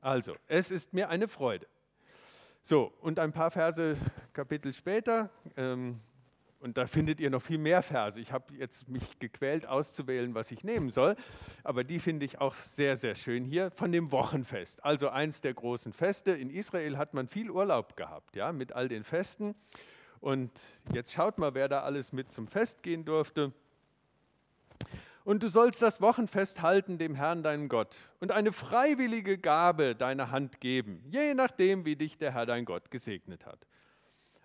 Also, 0.00 0.36
es 0.46 0.70
ist 0.70 0.92
mir 0.92 1.08
eine 1.08 1.28
Freude. 1.28 1.66
So, 2.66 2.94
und 3.02 3.18
ein 3.18 3.30
paar 3.30 3.50
Verse, 3.50 3.94
Kapitel 4.32 4.72
später, 4.72 5.28
ähm, 5.58 6.00
und 6.60 6.78
da 6.78 6.86
findet 6.86 7.20
ihr 7.20 7.28
noch 7.28 7.42
viel 7.42 7.58
mehr 7.58 7.82
Verse. 7.82 8.18
Ich 8.18 8.32
habe 8.32 8.54
jetzt 8.54 8.88
mich 8.88 9.18
gequält 9.18 9.66
auszuwählen, 9.66 10.34
was 10.34 10.50
ich 10.50 10.64
nehmen 10.64 10.88
soll, 10.88 11.14
aber 11.62 11.84
die 11.84 11.98
finde 11.98 12.24
ich 12.24 12.40
auch 12.40 12.54
sehr, 12.54 12.96
sehr 12.96 13.16
schön 13.16 13.44
hier 13.44 13.70
von 13.72 13.92
dem 13.92 14.10
Wochenfest. 14.12 14.82
Also 14.82 15.10
eins 15.10 15.42
der 15.42 15.52
großen 15.52 15.92
Feste. 15.92 16.30
In 16.30 16.48
Israel 16.48 16.96
hat 16.96 17.12
man 17.12 17.28
viel 17.28 17.50
Urlaub 17.50 17.98
gehabt, 17.98 18.34
ja, 18.34 18.50
mit 18.50 18.72
all 18.72 18.88
den 18.88 19.04
Festen. 19.04 19.54
Und 20.20 20.50
jetzt 20.94 21.12
schaut 21.12 21.36
mal, 21.36 21.52
wer 21.52 21.68
da 21.68 21.82
alles 21.82 22.14
mit 22.14 22.32
zum 22.32 22.46
Fest 22.46 22.82
gehen 22.82 23.04
durfte. 23.04 23.52
Und 25.24 25.42
du 25.42 25.48
sollst 25.48 25.80
das 25.80 26.02
Wochenfest 26.02 26.60
halten 26.60 26.98
dem 26.98 27.14
Herrn, 27.14 27.42
deinem 27.42 27.70
Gott, 27.70 27.96
und 28.20 28.30
eine 28.30 28.52
freiwillige 28.52 29.38
Gabe 29.38 29.96
deiner 29.96 30.30
Hand 30.30 30.60
geben, 30.60 31.02
je 31.08 31.32
nachdem, 31.32 31.86
wie 31.86 31.96
dich 31.96 32.18
der 32.18 32.32
Herr, 32.32 32.44
dein 32.44 32.66
Gott, 32.66 32.90
gesegnet 32.90 33.46
hat. 33.46 33.66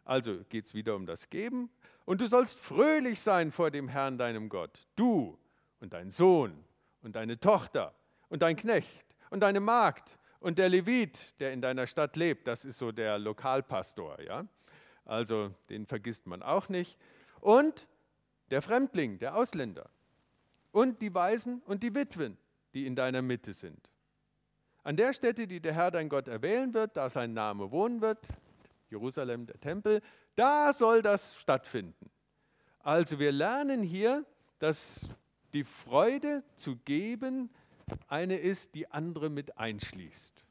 Also 0.05 0.39
geht 0.47 0.65
es 0.65 0.73
wieder 0.73 0.95
um 0.95 1.05
das 1.05 1.29
Geben. 1.29 1.69
Und 2.05 2.21
du 2.21 2.27
sollst 2.27 2.59
fröhlich 2.59 3.19
sein 3.19 3.51
vor 3.51 3.71
dem 3.71 3.89
Herrn, 3.89 4.17
deinem 4.17 4.47
Gott, 4.47 4.87
du 4.95 5.37
und 5.81 5.93
dein 5.93 6.09
Sohn 6.09 6.63
und 7.03 7.17
deine 7.17 7.39
Tochter 7.39 7.93
und 8.29 8.41
dein 8.41 8.55
Knecht 8.55 9.05
und 9.29 9.41
deine 9.41 9.59
Magd 9.59 10.17
und 10.39 10.57
der 10.57 10.69
Levit, 10.69 11.39
der 11.41 11.51
in 11.51 11.61
deiner 11.61 11.87
Stadt 11.87 12.15
lebt. 12.15 12.47
Das 12.47 12.63
ist 12.63 12.77
so 12.77 12.93
der 12.93 13.19
Lokalpastor, 13.19 14.21
ja. 14.21 14.45
Also 15.03 15.53
den 15.69 15.85
vergisst 15.85 16.25
man 16.25 16.41
auch 16.41 16.69
nicht. 16.69 16.97
Und 17.41 17.85
der 18.49 18.61
Fremdling, 18.61 19.19
der 19.19 19.35
Ausländer 19.35 19.89
und 20.71 21.01
die 21.01 21.13
Waisen 21.13 21.61
und 21.65 21.83
die 21.83 21.93
Witwen, 21.93 22.37
die 22.73 22.85
in 22.85 22.95
deiner 22.95 23.21
Mitte 23.21 23.53
sind. 23.53 23.89
An 24.83 24.95
der 24.95 25.13
Stätte, 25.13 25.47
die 25.47 25.59
der 25.59 25.73
Herr 25.73 25.91
dein 25.91 26.09
Gott 26.09 26.27
erwählen 26.27 26.73
wird, 26.73 26.97
da 26.97 27.09
sein 27.09 27.33
Name 27.33 27.71
wohnen 27.71 28.01
wird, 28.01 28.29
Jerusalem, 28.89 29.45
der 29.45 29.59
Tempel, 29.59 30.01
da 30.35 30.73
soll 30.73 31.01
das 31.01 31.35
stattfinden. 31.39 32.09
Also 32.79 33.19
wir 33.19 33.31
lernen 33.31 33.83
hier, 33.83 34.25
dass 34.57 35.07
die 35.53 35.63
Freude 35.63 36.43
zu 36.55 36.77
geben 36.77 37.49
eine 38.07 38.37
ist, 38.37 38.75
die 38.75 38.89
andere 38.89 39.29
mit 39.29 39.57
einschließt. 39.57 40.43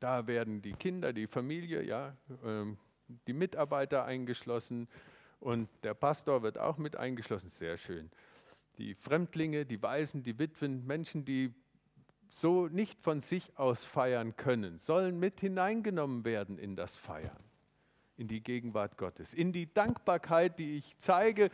Da 0.00 0.26
werden 0.26 0.62
die 0.62 0.72
Kinder, 0.72 1.12
die 1.12 1.28
Familie, 1.28 1.82
ja, 1.84 2.16
ähm, 2.44 2.76
die 3.26 3.32
Mitarbeiter 3.32 4.04
eingeschlossen, 4.04 4.88
und 5.42 5.68
der 5.82 5.94
Pastor 5.94 6.42
wird 6.42 6.56
auch 6.56 6.78
mit 6.78 6.94
eingeschlossen, 6.96 7.48
sehr 7.48 7.76
schön. 7.76 8.10
Die 8.78 8.94
Fremdlinge, 8.94 9.66
die 9.66 9.82
Waisen, 9.82 10.22
die 10.22 10.38
Witwen, 10.38 10.86
Menschen, 10.86 11.24
die 11.24 11.52
so 12.28 12.68
nicht 12.68 13.02
von 13.02 13.20
sich 13.20 13.52
aus 13.58 13.84
feiern 13.84 14.36
können, 14.36 14.78
sollen 14.78 15.18
mit 15.18 15.40
hineingenommen 15.40 16.24
werden 16.24 16.58
in 16.58 16.76
das 16.76 16.96
Feiern, 16.96 17.42
in 18.16 18.28
die 18.28 18.40
Gegenwart 18.40 18.96
Gottes, 18.96 19.34
in 19.34 19.52
die 19.52 19.72
Dankbarkeit, 19.74 20.60
die 20.60 20.78
ich 20.78 20.96
zeige, 20.98 21.50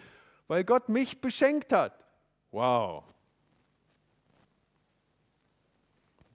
weil 0.48 0.64
Gott 0.64 0.90
mich 0.90 1.22
beschenkt 1.22 1.72
hat. 1.72 2.04
Wow. 2.50 3.04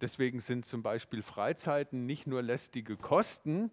Deswegen 0.02 0.40
sind 0.40 0.66
zum 0.66 0.82
Beispiel 0.82 1.22
Freizeiten 1.22 2.08
nicht 2.08 2.26
nur 2.26 2.42
lästige 2.42 2.98
Kosten, 2.98 3.72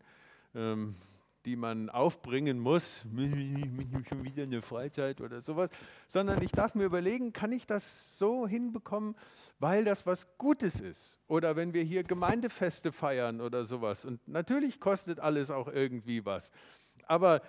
ähm, 0.55 0.95
die 1.45 1.57
man 1.57 1.89
aufbringen 1.89 2.59
muss, 2.59 3.05
schon 4.09 4.25
wieder 4.25 4.43
eine 4.43 4.63
Freizeit 4.63 5.21
oder 5.21 5.41
sowas, 5.41 5.71
sondern 6.07 6.43
ich 6.43 6.53
darf 6.53 6.75
mir 6.75 6.85
überlegen, 6.85 7.33
kann 7.33 7.53
ich 7.53 7.67
das 7.67 8.19
so 8.19 8.47
hinbekommen, 8.47 9.15
weil 9.59 9.85
das 9.85 10.07
was 10.07 10.37
Gutes 10.39 10.81
ist? 10.81 11.19
Oder 11.27 11.57
wenn 11.57 11.73
wir 11.73 11.83
hier 11.83 12.05
Gemeindefeste 12.05 12.93
feiern 12.93 13.41
oder 13.41 13.65
sowas. 13.65 14.05
Und 14.05 14.27
natürlich 14.29 14.81
kostet 14.81 15.21
alles 15.21 15.51
auch 15.51 15.69
irgendwie 15.69 16.25
was. 16.25 16.53
Aber 17.07 17.43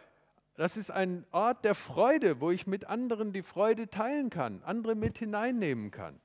das 0.56 0.78
ist 0.78 0.92
ein 0.92 1.26
Ort 1.32 1.66
der 1.66 1.76
Freude, 1.76 2.42
wo 2.42 2.52
ich 2.52 2.68
mit 2.68 2.86
anderen 2.86 3.34
die 3.34 3.42
Freude 3.42 3.90
teilen 3.90 4.30
kann, 4.30 4.62
andere 4.64 4.96
mit 4.96 5.18
hineinnehmen 5.18 5.92
kann. 5.92 6.20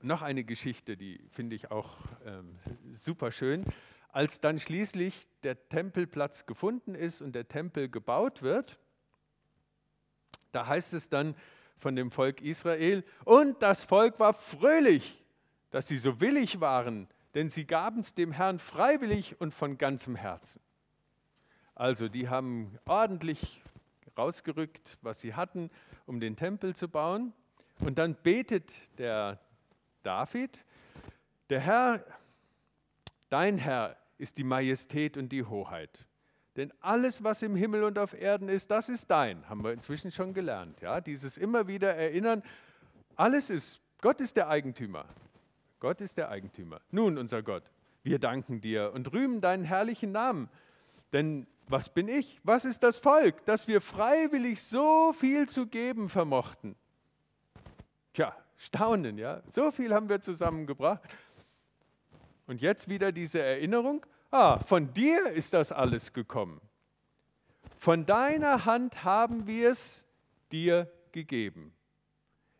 Noch 0.00 0.22
eine 0.22 0.44
Geschichte, 0.44 0.96
die 0.96 1.20
finde 1.32 1.56
ich 1.56 1.72
auch 1.72 1.96
ähm, 2.24 2.56
super 2.92 3.32
schön. 3.32 3.64
Als 4.08 4.40
dann 4.40 4.58
schließlich 4.58 5.28
der 5.42 5.68
Tempelplatz 5.68 6.46
gefunden 6.46 6.94
ist 6.94 7.20
und 7.20 7.32
der 7.34 7.48
Tempel 7.48 7.88
gebaut 7.88 8.42
wird, 8.42 8.78
da 10.52 10.66
heißt 10.66 10.94
es 10.94 11.08
dann 11.08 11.34
von 11.76 11.94
dem 11.94 12.10
Volk 12.10 12.40
Israel, 12.40 13.04
und 13.24 13.62
das 13.62 13.84
Volk 13.84 14.18
war 14.18 14.34
fröhlich, 14.34 15.24
dass 15.70 15.86
sie 15.86 15.98
so 15.98 16.20
willig 16.20 16.60
waren, 16.60 17.08
denn 17.34 17.48
sie 17.48 17.66
gaben 17.66 18.00
es 18.00 18.14
dem 18.14 18.32
Herrn 18.32 18.58
freiwillig 18.58 19.40
und 19.40 19.52
von 19.52 19.78
ganzem 19.78 20.16
Herzen. 20.16 20.60
Also 21.74 22.08
die 22.08 22.28
haben 22.28 22.76
ordentlich 22.86 23.62
rausgerückt, 24.16 24.98
was 25.02 25.20
sie 25.20 25.34
hatten, 25.34 25.70
um 26.06 26.18
den 26.18 26.34
Tempel 26.34 26.74
zu 26.74 26.88
bauen. 26.88 27.32
Und 27.78 27.98
dann 27.98 28.16
betet 28.16 28.98
der 28.98 29.38
David, 30.02 30.64
der 31.50 31.60
Herr, 31.60 32.04
dein 33.30 33.58
Herr 33.58 33.96
ist 34.18 34.38
die 34.38 34.44
Majestät 34.44 35.16
und 35.16 35.30
die 35.30 35.44
Hoheit. 35.44 36.06
Denn 36.56 36.72
alles, 36.80 37.22
was 37.22 37.42
im 37.42 37.54
Himmel 37.54 37.84
und 37.84 37.98
auf 37.98 38.20
Erden 38.20 38.48
ist, 38.48 38.70
das 38.70 38.88
ist 38.88 39.10
dein, 39.10 39.48
haben 39.48 39.62
wir 39.62 39.72
inzwischen 39.72 40.10
schon 40.10 40.34
gelernt. 40.34 40.80
Ja? 40.80 41.00
Dieses 41.00 41.36
immer 41.36 41.68
wieder 41.68 41.94
erinnern, 41.94 42.42
alles 43.14 43.48
ist, 43.48 43.80
Gott 44.00 44.20
ist 44.20 44.36
der 44.36 44.48
Eigentümer. 44.48 45.04
Gott 45.78 46.00
ist 46.00 46.18
der 46.18 46.30
Eigentümer. 46.30 46.80
Nun, 46.90 47.16
unser 47.16 47.42
Gott, 47.42 47.70
wir 48.02 48.18
danken 48.18 48.60
dir 48.60 48.92
und 48.92 49.12
rühmen 49.12 49.40
deinen 49.40 49.64
herrlichen 49.64 50.10
Namen. 50.10 50.48
Denn 51.12 51.46
was 51.68 51.92
bin 51.92 52.08
ich? 52.08 52.40
Was 52.42 52.64
ist 52.64 52.82
das 52.82 52.98
Volk, 52.98 53.44
dass 53.44 53.68
wir 53.68 53.80
freiwillig 53.80 54.62
so 54.62 55.12
viel 55.12 55.48
zu 55.48 55.66
geben 55.66 56.08
vermochten? 56.08 56.74
Tja, 58.14 58.34
staunen, 58.56 59.18
ja. 59.18 59.42
So 59.46 59.70
viel 59.70 59.94
haben 59.94 60.08
wir 60.08 60.20
zusammengebracht. 60.20 61.02
Und 62.48 62.62
jetzt 62.62 62.88
wieder 62.88 63.12
diese 63.12 63.40
Erinnerung, 63.40 64.04
ah, 64.30 64.58
von 64.58 64.92
dir 64.94 65.30
ist 65.30 65.52
das 65.52 65.70
alles 65.70 66.14
gekommen. 66.14 66.60
Von 67.76 68.06
deiner 68.06 68.64
Hand 68.64 69.04
haben 69.04 69.46
wir 69.46 69.70
es 69.70 70.06
dir 70.50 70.90
gegeben. 71.12 71.74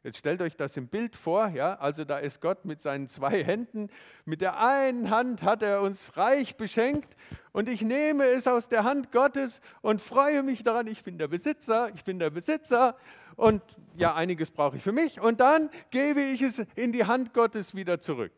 Jetzt 0.05 0.18
stellt 0.18 0.42
euch 0.42 0.57
das 0.57 0.77
im 0.77 0.88
Bild 0.88 1.16
vor, 1.16 1.48
ja, 1.48 1.74
also 1.74 2.05
da 2.05 2.18
ist 2.18 2.40
Gott 2.40 2.64
mit 2.64 2.81
seinen 2.81 3.09
zwei 3.09 3.42
Händen, 3.42 3.88
mit 4.27 4.42
der 4.42 4.61
einen 4.61 5.11
Hand 5.11 5.42
hat 5.42 5.62
er 5.62 5.81
uns 5.81 6.16
reich 6.16 6.57
beschenkt 6.57 7.16
und 7.53 7.68
ich 7.68 7.83
nehme 7.83 8.24
es 8.24 8.46
aus 8.46 8.68
der 8.68 8.85
Hand 8.85 9.11
Gottes 9.11 9.61
und 9.81 10.01
freue 10.01 10.42
mich 10.42 10.62
daran, 10.62 10.87
ich 10.87 11.03
bin 11.03 11.18
der 11.18 11.29
Besitzer, 11.29 11.90
ich 11.94 12.05
bin 12.05 12.18
der 12.18 12.31
Besitzer 12.31 12.96
und 13.37 13.62
ja, 13.96 14.14
einiges 14.14 14.51
brauche 14.51 14.77
ich 14.77 14.83
für 14.83 14.92
mich 14.92 15.20
und 15.20 15.40
dann 15.40 15.68
gebe 15.90 16.22
ich 16.22 16.42
es 16.42 16.61
in 16.77 16.92
die 16.92 17.05
Hand 17.05 17.35
Gottes 17.35 17.74
wieder 17.74 17.98
zurück, 17.98 18.33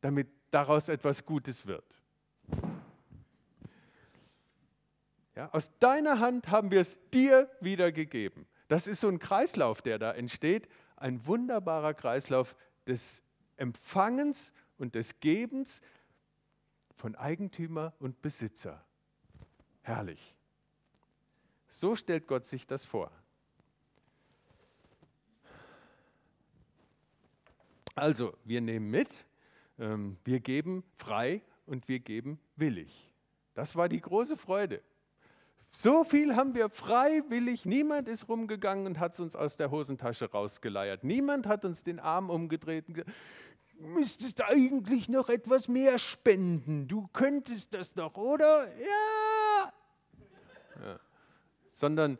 damit 0.00 0.28
daraus 0.50 0.88
etwas 0.88 1.24
Gutes 1.24 1.66
wird. 1.66 1.84
Ja, 5.34 5.50
aus 5.52 5.70
deiner 5.78 6.18
Hand 6.18 6.48
haben 6.48 6.70
wir 6.70 6.80
es 6.80 6.98
dir 7.10 7.48
wiedergegeben. 7.60 8.46
Das 8.66 8.86
ist 8.86 9.00
so 9.00 9.08
ein 9.08 9.18
Kreislauf, 9.18 9.82
der 9.82 9.98
da 9.98 10.12
entsteht, 10.12 10.68
ein 10.96 11.24
wunderbarer 11.26 11.94
Kreislauf 11.94 12.56
des 12.86 13.22
Empfangens 13.56 14.52
und 14.78 14.94
des 14.94 15.20
Gebens 15.20 15.80
von 16.96 17.14
Eigentümer 17.14 17.94
und 18.00 18.20
Besitzer. 18.20 18.84
Herrlich. 19.82 20.36
So 21.68 21.94
stellt 21.94 22.26
Gott 22.26 22.46
sich 22.46 22.66
das 22.66 22.84
vor. 22.84 23.12
Also, 27.94 28.36
wir 28.44 28.60
nehmen 28.60 28.90
mit, 28.90 29.26
wir 29.78 30.40
geben 30.40 30.82
frei 30.96 31.42
und 31.66 31.88
wir 31.88 32.00
geben 32.00 32.40
willig. 32.56 33.14
Das 33.54 33.76
war 33.76 33.88
die 33.88 34.00
große 34.00 34.36
Freude. 34.36 34.82
So 35.70 36.02
viel 36.02 36.34
haben 36.34 36.54
wir 36.54 36.70
freiwillig, 36.70 37.66
niemand 37.66 38.08
ist 38.08 38.28
rumgegangen 38.28 38.86
und 38.86 38.98
hat 38.98 39.12
es 39.12 39.20
uns 39.20 39.36
aus 39.36 39.56
der 39.56 39.70
Hosentasche 39.70 40.30
rausgeleiert. 40.30 41.04
Niemand 41.04 41.46
hat 41.46 41.64
uns 41.64 41.84
den 41.84 42.00
Arm 42.00 42.30
umgedreht 42.30 42.88
und 42.88 42.94
gesagt, 42.94 43.12
müsstest 43.78 44.42
eigentlich 44.42 45.08
noch 45.08 45.28
etwas 45.28 45.68
mehr 45.68 45.98
spenden. 45.98 46.88
Du 46.88 47.06
könntest 47.12 47.74
das 47.74 47.94
doch, 47.94 48.16
oder? 48.16 48.66
Ja. 48.78 49.72
ja. 50.84 51.00
Sondern 51.68 52.18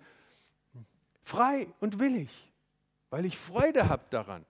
frei 1.23 1.67
und 1.81 1.99
willig, 1.99 2.53
weil 3.11 3.25
ich 3.25 3.37
Freude 3.37 3.89
habe 3.89 4.05
daran 4.11 4.45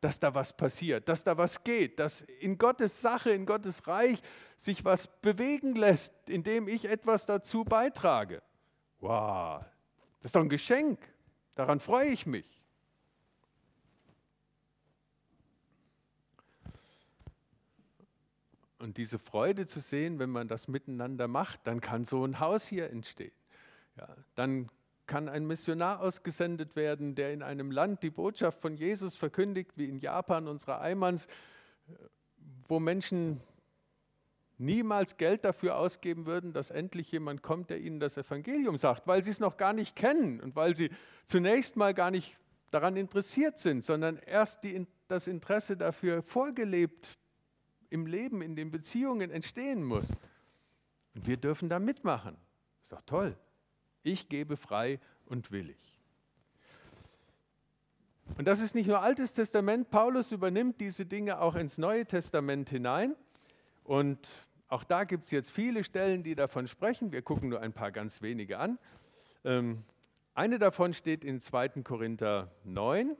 dass 0.00 0.18
da 0.18 0.34
was 0.34 0.56
passiert, 0.56 1.08
dass 1.08 1.24
da 1.24 1.36
was 1.36 1.62
geht, 1.62 1.98
dass 1.98 2.22
in 2.22 2.56
Gottes 2.56 3.00
Sache, 3.00 3.30
in 3.30 3.44
Gottes 3.44 3.86
Reich 3.86 4.20
sich 4.56 4.84
was 4.84 5.20
bewegen 5.20 5.74
lässt, 5.74 6.14
indem 6.28 6.68
ich 6.68 6.86
etwas 6.86 7.26
dazu 7.26 7.64
beitrage. 7.64 8.42
Wow, 9.00 9.64
das 10.18 10.26
ist 10.26 10.36
doch 10.36 10.42
ein 10.42 10.48
Geschenk. 10.48 10.98
Daran 11.54 11.80
freue 11.80 12.08
ich 12.08 12.26
mich. 12.26 12.60
Und 18.78 18.96
diese 18.96 19.18
Freude 19.18 19.66
zu 19.66 19.80
sehen, 19.80 20.18
wenn 20.18 20.30
man 20.30 20.48
das 20.48 20.66
miteinander 20.66 21.28
macht, 21.28 21.66
dann 21.66 21.82
kann 21.82 22.04
so 22.06 22.24
ein 22.24 22.40
Haus 22.40 22.66
hier 22.66 22.88
entstehen. 22.88 23.32
Ja, 23.96 24.08
dann 24.34 24.70
kann 25.10 25.28
ein 25.28 25.44
Missionar 25.44 25.98
ausgesendet 25.98 26.76
werden, 26.76 27.16
der 27.16 27.32
in 27.32 27.42
einem 27.42 27.72
Land 27.72 28.04
die 28.04 28.10
Botschaft 28.10 28.60
von 28.60 28.76
Jesus 28.76 29.16
verkündigt, 29.16 29.72
wie 29.74 29.88
in 29.88 29.98
Japan 29.98 30.46
unsere 30.46 30.78
Eimans, 30.78 31.26
wo 32.68 32.78
Menschen 32.78 33.40
niemals 34.56 35.16
Geld 35.16 35.44
dafür 35.44 35.78
ausgeben 35.78 36.26
würden, 36.26 36.52
dass 36.52 36.70
endlich 36.70 37.10
jemand 37.10 37.42
kommt, 37.42 37.70
der 37.70 37.80
ihnen 37.80 37.98
das 37.98 38.18
Evangelium 38.18 38.76
sagt, 38.76 39.08
weil 39.08 39.20
sie 39.24 39.32
es 39.32 39.40
noch 39.40 39.56
gar 39.56 39.72
nicht 39.72 39.96
kennen 39.96 40.38
und 40.38 40.54
weil 40.54 40.76
sie 40.76 40.90
zunächst 41.24 41.74
mal 41.74 41.92
gar 41.92 42.12
nicht 42.12 42.38
daran 42.70 42.96
interessiert 42.96 43.58
sind, 43.58 43.84
sondern 43.84 44.16
erst 44.16 44.62
die, 44.62 44.86
das 45.08 45.26
Interesse 45.26 45.76
dafür 45.76 46.22
vorgelebt 46.22 47.18
im 47.88 48.06
Leben, 48.06 48.42
in 48.42 48.54
den 48.54 48.70
Beziehungen 48.70 49.32
entstehen 49.32 49.82
muss. 49.82 50.10
Und 51.16 51.26
wir 51.26 51.36
dürfen 51.36 51.68
da 51.68 51.80
mitmachen. 51.80 52.36
Ist 52.80 52.92
doch 52.92 53.02
toll. 53.02 53.36
Ich 54.02 54.28
gebe 54.28 54.56
frei 54.56 54.98
und 55.26 55.50
willig. 55.50 55.78
Und 58.36 58.46
das 58.46 58.60
ist 58.60 58.74
nicht 58.74 58.86
nur 58.86 59.00
Altes 59.00 59.34
Testament, 59.34 59.90
Paulus 59.90 60.32
übernimmt 60.32 60.80
diese 60.80 61.04
Dinge 61.04 61.40
auch 61.40 61.56
ins 61.56 61.78
Neue 61.78 62.06
Testament 62.06 62.70
hinein. 62.70 63.16
Und 63.84 64.28
auch 64.68 64.84
da 64.84 65.04
gibt 65.04 65.24
es 65.24 65.30
jetzt 65.30 65.50
viele 65.50 65.82
Stellen, 65.82 66.22
die 66.22 66.34
davon 66.34 66.68
sprechen. 66.68 67.12
Wir 67.12 67.22
gucken 67.22 67.48
nur 67.48 67.60
ein 67.60 67.72
paar 67.72 67.90
ganz 67.90 68.22
wenige 68.22 68.58
an. 68.58 68.78
Ähm, 69.44 69.84
eine 70.34 70.58
davon 70.58 70.92
steht 70.94 71.24
in 71.24 71.40
2. 71.40 71.82
Korinther 71.82 72.52
9, 72.64 73.16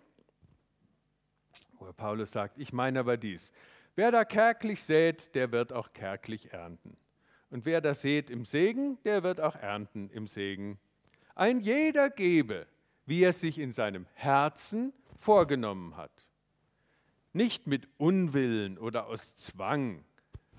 wo 1.73 1.93
Paulus 1.93 2.31
sagt, 2.31 2.57
ich 2.59 2.73
meine 2.73 3.01
aber 3.01 3.17
dies, 3.17 3.53
wer 3.97 4.13
da 4.13 4.25
kärglich 4.25 4.83
sät, 4.83 5.35
der 5.35 5.51
wird 5.51 5.73
auch 5.73 5.93
kärglich 5.93 6.53
ernten. 6.53 6.97
Und 7.51 7.65
wer 7.65 7.81
da 7.81 7.95
sät 7.95 8.31
im 8.31 8.45
Segen, 8.45 8.99
der 9.05 9.23
wird 9.23 9.41
auch 9.41 9.57
ernten 9.57 10.09
im 10.11 10.27
Segen. 10.27 10.79
Ein 11.35 11.61
jeder 11.61 12.11
gebe, 12.11 12.67
wie 13.07 13.23
er 13.23 13.33
sich 13.33 13.59
in 13.59 13.73
seinem 13.73 14.07
Herzen 14.15 14.93
vorgenommen 15.19 15.97
hat. 15.97 16.29
Nicht 17.33 17.67
mit 17.67 17.89
Unwillen 17.99 18.79
oder 18.79 19.07
aus 19.07 19.37
Zwang, 19.37 20.05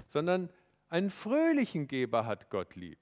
sondern 0.06 0.50
einen 0.90 1.10
fröhlichen 1.10 1.88
Geber 1.88 2.26
hat 2.26 2.50
Gott 2.50 2.76
lieb. 2.76 3.00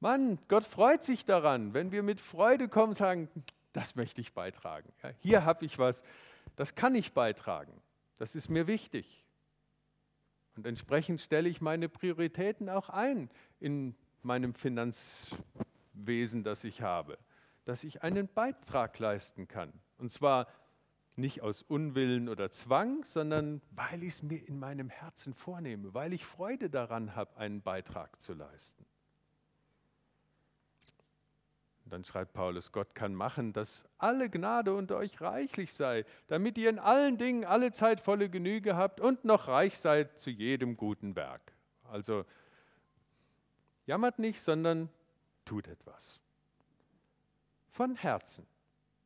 Mann, 0.00 0.38
Gott 0.48 0.64
freut 0.64 1.04
sich 1.04 1.24
daran, 1.24 1.74
wenn 1.74 1.92
wir 1.92 2.02
mit 2.02 2.20
Freude 2.20 2.68
kommen 2.68 2.88
und 2.88 2.94
sagen, 2.96 3.28
das 3.72 3.94
möchte 3.94 4.20
ich 4.20 4.32
beitragen. 4.32 4.92
Hier 5.20 5.44
habe 5.44 5.64
ich 5.64 5.78
was, 5.78 6.02
das 6.56 6.74
kann 6.74 6.96
ich 6.96 7.12
beitragen. 7.12 7.72
Das 8.18 8.34
ist 8.34 8.48
mir 8.48 8.66
wichtig. 8.66 9.21
Und 10.56 10.66
entsprechend 10.66 11.20
stelle 11.20 11.48
ich 11.48 11.60
meine 11.60 11.88
Prioritäten 11.88 12.68
auch 12.68 12.88
ein 12.88 13.30
in 13.60 13.94
meinem 14.22 14.54
Finanzwesen, 14.54 16.44
das 16.44 16.64
ich 16.64 16.82
habe, 16.82 17.18
dass 17.64 17.84
ich 17.84 18.02
einen 18.02 18.28
Beitrag 18.28 18.98
leisten 18.98 19.48
kann. 19.48 19.72
Und 19.98 20.10
zwar 20.10 20.46
nicht 21.16 21.42
aus 21.42 21.62
Unwillen 21.62 22.28
oder 22.28 22.50
Zwang, 22.50 23.04
sondern 23.04 23.60
weil 23.70 24.02
ich 24.02 24.14
es 24.14 24.22
mir 24.22 24.46
in 24.46 24.58
meinem 24.58 24.88
Herzen 24.88 25.34
vornehme, 25.34 25.94
weil 25.94 26.12
ich 26.12 26.24
Freude 26.24 26.70
daran 26.70 27.14
habe, 27.14 27.36
einen 27.36 27.62
Beitrag 27.62 28.20
zu 28.20 28.32
leisten. 28.32 28.86
Dann 31.92 32.04
schreibt 32.04 32.32
Paulus, 32.32 32.72
Gott 32.72 32.94
kann 32.94 33.14
machen, 33.14 33.52
dass 33.52 33.84
alle 33.98 34.30
Gnade 34.30 34.72
unter 34.74 34.96
euch 34.96 35.20
reichlich 35.20 35.74
sei, 35.74 36.06
damit 36.26 36.56
ihr 36.56 36.70
in 36.70 36.78
allen 36.78 37.18
Dingen 37.18 37.44
alle 37.44 37.70
Zeit 37.70 38.00
volle 38.00 38.30
Genüge 38.30 38.76
habt 38.76 38.98
und 38.98 39.26
noch 39.26 39.46
reich 39.46 39.78
seid 39.78 40.18
zu 40.18 40.30
jedem 40.30 40.78
guten 40.78 41.16
Werk. 41.16 41.52
Also 41.90 42.24
jammert 43.84 44.18
nicht, 44.18 44.40
sondern 44.40 44.88
tut 45.44 45.68
etwas. 45.68 46.18
Von 47.68 47.94
Herzen. 47.94 48.46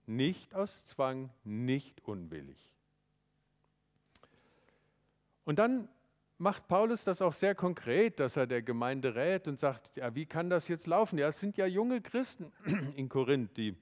Nicht 0.07 0.55
aus 0.55 0.85
Zwang, 0.85 1.31
nicht 1.43 2.05
unwillig. 2.05 2.73
Und 5.45 5.59
dann 5.59 5.89
macht 6.39 6.69
Paulus 6.69 7.05
das 7.05 7.23
auch 7.23 7.33
sehr 7.33 7.55
konkret, 7.55 8.21
dass 8.21 8.37
er 8.37 8.47
der 8.47 8.63
Gemeinde 8.63 9.15
rät 9.15 9.49
und 9.49 9.59
sagt, 9.59 9.97
ja, 9.97 10.15
wie 10.15 10.27
kann 10.27 10.51
das 10.51 10.69
jetzt 10.69 10.87
laufen? 10.87 11.19
Ja, 11.19 11.29
es 11.29 11.41
sind 11.41 11.57
ja 11.57 11.67
junge 11.67 12.01
Christen 12.01 12.53
in 12.97 13.09
Korinth, 13.09 13.57
die 13.57 13.77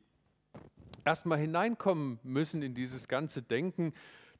erstmal 1.04 1.38
hineinkommen 1.38 2.18
müssen 2.22 2.62
in 2.62 2.74
dieses 2.74 3.08
ganze 3.08 3.42
Denken, 3.42 3.92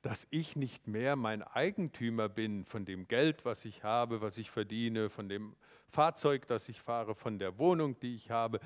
dass 0.03 0.27
ich 0.31 0.55
nicht 0.55 0.87
mehr 0.87 1.17
mein 1.17 1.43
Eigentümer 1.43 2.29
bin 2.29 2.67
von 2.67 2.85
dem 2.85 3.09
Geld, 3.09 3.45
was 3.45 3.65
ich 3.65 3.85
habe, 3.85 4.21
was 4.21 4.37
ich 4.37 4.51
verdiene, 4.51 5.09
von 5.09 5.29
dem 5.29 5.57
Fahrzeug, 5.89 6.47
das 6.47 6.69
ich 6.69 6.83
fahre, 6.83 7.15
von 7.15 7.39
der 7.39 7.59
Wohnung, 7.59 7.99
die 8.01 8.15
ich 8.15 8.31
habe, 8.31 8.61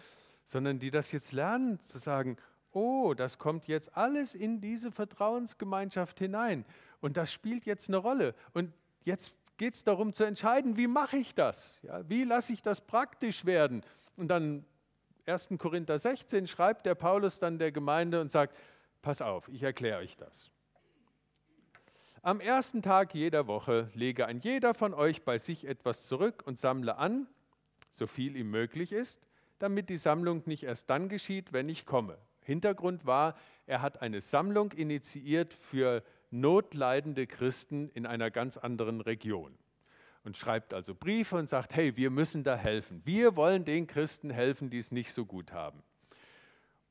sondern 0.45 0.81
die 0.81 0.91
das 0.91 1.13
jetzt 1.13 1.33
lernen 1.33 1.81
zu 1.81 1.99
sagen, 1.99 2.39
oh, 2.73 3.15
das 3.15 3.39
kommt 3.39 3.69
jetzt 3.69 3.97
alles 3.97 4.35
in 4.35 4.61
diese 4.61 4.91
Vertrauensgemeinschaft 4.91 6.19
hinein. 6.19 6.65
Und 7.01 7.17
das 7.17 7.33
spielt 7.33 7.67
jetzt 7.67 7.89
eine 7.89 7.99
Rolle. 7.99 8.35
Und 8.53 8.73
jetzt 9.05 9.35
geht 9.59 9.75
es 9.75 9.85
darum 9.85 10.13
zu 10.13 10.25
entscheiden, 10.25 10.77
wie 10.77 10.87
mache 10.87 11.19
ich 11.19 11.35
das? 11.35 11.79
Ja, 11.83 12.09
wie 12.09 12.25
lasse 12.25 12.53
ich 12.53 12.63
das 12.63 12.81
praktisch 12.81 13.45
werden? 13.45 13.83
Und 14.17 14.29
dann 14.29 14.65
1. 15.27 15.51
Korinther 15.59 15.99
16 15.99 16.47
schreibt 16.47 16.87
der 16.87 16.95
Paulus 16.95 17.39
dann 17.39 17.59
der 17.59 17.71
Gemeinde 17.71 18.21
und 18.21 18.31
sagt, 18.31 18.57
pass 19.03 19.21
auf, 19.21 19.49
ich 19.49 19.63
erkläre 19.63 19.99
euch 19.99 20.17
das. 20.17 20.51
Am 22.23 22.41
ersten 22.41 22.83
Tag 22.83 23.15
jeder 23.15 23.47
Woche 23.47 23.91
lege 23.95 24.27
ein 24.27 24.39
jeder 24.41 24.75
von 24.75 24.95
euch 24.95 25.23
bei 25.23 25.39
sich 25.39 25.67
etwas 25.67 26.07
zurück 26.07 26.43
und 26.47 26.59
sammle 26.59 26.97
an, 26.97 27.29
so 27.91 28.07
viel 28.07 28.37
ihm 28.37 28.51
möglich 28.51 28.93
ist, 28.93 29.27
damit 29.59 29.89
die 29.89 29.99
Sammlung 29.99 30.43
nicht 30.47 30.65
erst 30.65 30.89
dann 30.91 31.09
geschieht, 31.09 31.53
wenn 31.53 31.69
ich 31.69 31.85
komme. 31.85 32.19
Hintergrund 32.43 33.07
war, 33.07 33.37
er 33.67 33.83
hat 33.83 34.03
eine 34.03 34.21
Sammlung 34.21 34.73
initiiert 34.73 35.53
für 35.53 36.03
notleidende 36.31 37.27
Christen 37.27 37.91
in 37.91 38.07
einer 38.07 38.31
ganz 38.31 38.57
anderen 38.57 39.01
Region 39.01 39.57
und 40.25 40.37
schreibt 40.37 40.75
also 40.75 40.95
Briefe 40.95 41.37
und 41.37 41.49
sagt, 41.49 41.75
hey, 41.75 41.97
wir 41.97 42.11
müssen 42.11 42.45
da 42.45 42.57
helfen. 42.57 43.01
Wir 43.05 43.37
wollen 43.37 43.65
den 43.65 43.87
Christen 43.87 44.31
helfen, 44.31 44.71
die 44.71 44.79
es 44.79 44.93
nicht 44.93 45.13
so 45.13 45.25
gut 45.25 45.53
haben 45.53 45.83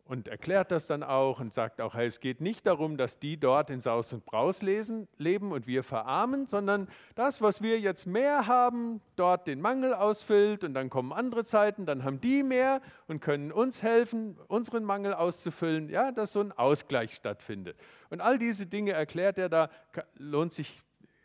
und 0.07 0.27
erklärt 0.27 0.71
das 0.71 0.87
dann 0.87 1.03
auch 1.03 1.39
und 1.39 1.53
sagt 1.53 1.81
auch, 1.81 1.93
hey, 1.93 2.07
es 2.07 2.19
geht 2.19 2.39
nicht 2.39 2.65
darum, 2.65 2.97
dass 2.97 3.19
die 3.19 3.37
dort 3.37 3.69
in 3.69 3.81
Saus 3.81 4.13
und 4.13 4.25
Braus 4.25 4.61
lesen, 4.61 5.07
leben 5.17 5.51
und 5.51 5.67
wir 5.67 5.83
verarmen, 5.83 6.47
sondern 6.47 6.87
das, 7.15 7.41
was 7.41 7.61
wir 7.61 7.79
jetzt 7.79 8.07
mehr 8.07 8.47
haben, 8.47 9.01
dort 9.15 9.47
den 9.47 9.59
Mangel 9.59 9.93
ausfüllt 9.93 10.63
und 10.63 10.73
dann 10.73 10.89
kommen 10.89 11.11
andere 11.11 11.43
Zeiten, 11.43 11.85
dann 11.85 12.03
haben 12.03 12.21
die 12.21 12.43
mehr 12.43 12.81
und 13.07 13.19
können 13.19 13.51
uns 13.51 13.83
helfen, 13.83 14.37
unseren 14.47 14.85
Mangel 14.85 15.13
auszufüllen, 15.13 15.89
ja, 15.89 16.11
dass 16.11 16.33
so 16.33 16.39
ein 16.39 16.51
Ausgleich 16.51 17.13
stattfindet. 17.13 17.77
Und 18.09 18.21
all 18.21 18.39
diese 18.39 18.65
Dinge 18.65 18.93
erklärt 18.93 19.37
er 19.37 19.49
da, 19.49 19.69
lohnt 20.15 20.53
sich 20.53 20.83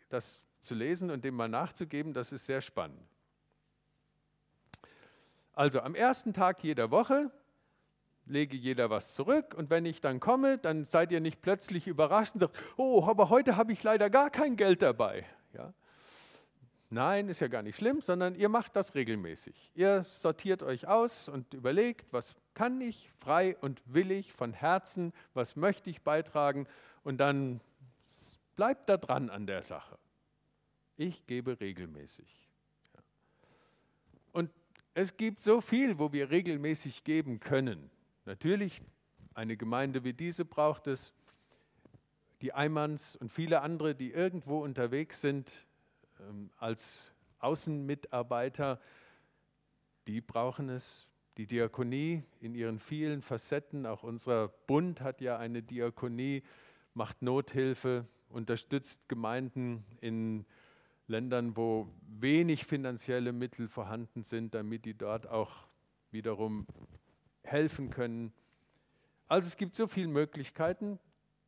das 0.09 0.41
zu 0.59 0.75
lesen 0.75 1.09
und 1.09 1.23
dem 1.23 1.35
mal 1.35 1.49
nachzugeben, 1.49 2.13
das 2.13 2.31
ist 2.31 2.45
sehr 2.45 2.61
spannend. 2.61 3.01
Also 5.53 5.81
am 5.81 5.93
ersten 5.93 6.33
Tag 6.33 6.63
jeder 6.63 6.89
Woche 6.89 7.31
lege 8.25 8.55
jeder 8.55 8.89
was 8.89 9.13
zurück 9.13 9.53
und 9.55 9.69
wenn 9.69 9.85
ich 9.85 10.01
dann 10.01 10.19
komme, 10.19 10.57
dann 10.57 10.85
seid 10.85 11.11
ihr 11.11 11.19
nicht 11.19 11.41
plötzlich 11.41 11.87
überrascht 11.87 12.35
und 12.35 12.41
sagt, 12.41 12.57
oh, 12.77 13.03
aber 13.05 13.29
heute 13.29 13.57
habe 13.57 13.73
ich 13.73 13.83
leider 13.83 14.09
gar 14.09 14.29
kein 14.29 14.55
Geld 14.55 14.81
dabei. 14.81 15.25
Ja? 15.53 15.73
Nein, 16.89 17.27
ist 17.27 17.39
ja 17.39 17.47
gar 17.47 17.63
nicht 17.63 17.77
schlimm, 17.77 18.01
sondern 18.01 18.35
ihr 18.35 18.49
macht 18.49 18.75
das 18.75 18.93
regelmäßig. 18.95 19.71
Ihr 19.73 20.03
sortiert 20.03 20.61
euch 20.61 20.87
aus 20.87 21.27
und 21.27 21.53
überlegt, 21.53 22.13
was 22.13 22.35
kann 22.53 22.79
ich 22.81 23.11
frei 23.17 23.57
und 23.61 23.81
willig 23.85 24.31
von 24.31 24.53
Herzen, 24.53 25.11
was 25.33 25.55
möchte 25.55 25.89
ich 25.89 26.03
beitragen 26.03 26.67
und 27.03 27.17
dann 27.17 27.61
bleibt 28.55 28.89
da 28.89 28.97
dran 28.97 29.29
an 29.29 29.47
der 29.47 29.63
Sache. 29.63 29.97
Ich 30.95 31.25
gebe 31.25 31.59
regelmäßig. 31.59 32.47
Und 34.31 34.51
es 34.93 35.17
gibt 35.17 35.41
so 35.41 35.61
viel, 35.61 35.97
wo 35.97 36.13
wir 36.13 36.29
regelmäßig 36.29 37.03
geben 37.03 37.39
können. 37.39 37.89
Natürlich, 38.25 38.81
eine 39.33 39.57
Gemeinde 39.57 40.03
wie 40.03 40.13
diese 40.13 40.45
braucht 40.45 40.87
es, 40.87 41.13
die 42.41 42.53
Eimanns 42.53 43.15
und 43.15 43.31
viele 43.31 43.61
andere, 43.61 43.95
die 43.95 44.11
irgendwo 44.11 44.63
unterwegs 44.63 45.21
sind 45.21 45.67
ähm, 46.19 46.49
als 46.57 47.11
Außenmitarbeiter, 47.39 48.79
die 50.07 50.21
brauchen 50.21 50.69
es. 50.69 51.09
Die 51.37 51.47
Diakonie 51.47 52.23
in 52.39 52.53
ihren 52.53 52.79
vielen 52.79 53.21
Facetten, 53.21 53.85
auch 53.85 54.03
unser 54.03 54.49
Bund 54.67 55.01
hat 55.01 55.19
ja 55.19 55.37
eine 55.37 55.63
Diakonie, 55.63 56.43
macht 56.93 57.21
Nothilfe, 57.21 58.07
unterstützt 58.29 59.09
Gemeinden 59.09 59.83
in 59.99 60.45
Ländern, 61.07 61.57
wo 61.57 61.89
wenig 62.07 62.65
finanzielle 62.65 63.33
Mittel 63.33 63.67
vorhanden 63.67 64.23
sind, 64.23 64.53
damit 64.53 64.85
die 64.85 64.93
dort 64.93 65.27
auch 65.27 65.67
wiederum 66.11 66.67
helfen 67.43 67.89
können. 67.89 68.33
Also 69.27 69.47
es 69.47 69.57
gibt 69.57 69.75
so 69.75 69.87
viele 69.87 70.07
Möglichkeiten, 70.07 70.99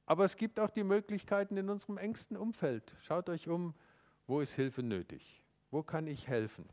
aber 0.05 0.25
es 0.25 0.38
gibt 0.38 0.60
auch 0.60 0.69
die 0.69 0.84
Möglichkeiten 0.84 1.58
in 1.58 1.69
unserem 1.69 1.97
engsten 1.97 2.38
Umfeld. 2.38 2.95
Schaut 3.01 3.29
euch 3.29 3.47
um, 3.47 3.73
wo 4.27 4.41
ist 4.41 4.53
Hilfe 4.53 4.84
nötig? 4.84 5.41
Wo 5.71 5.84
kann 5.84 6.08
ich 6.08 6.27
helfen? 6.27 6.67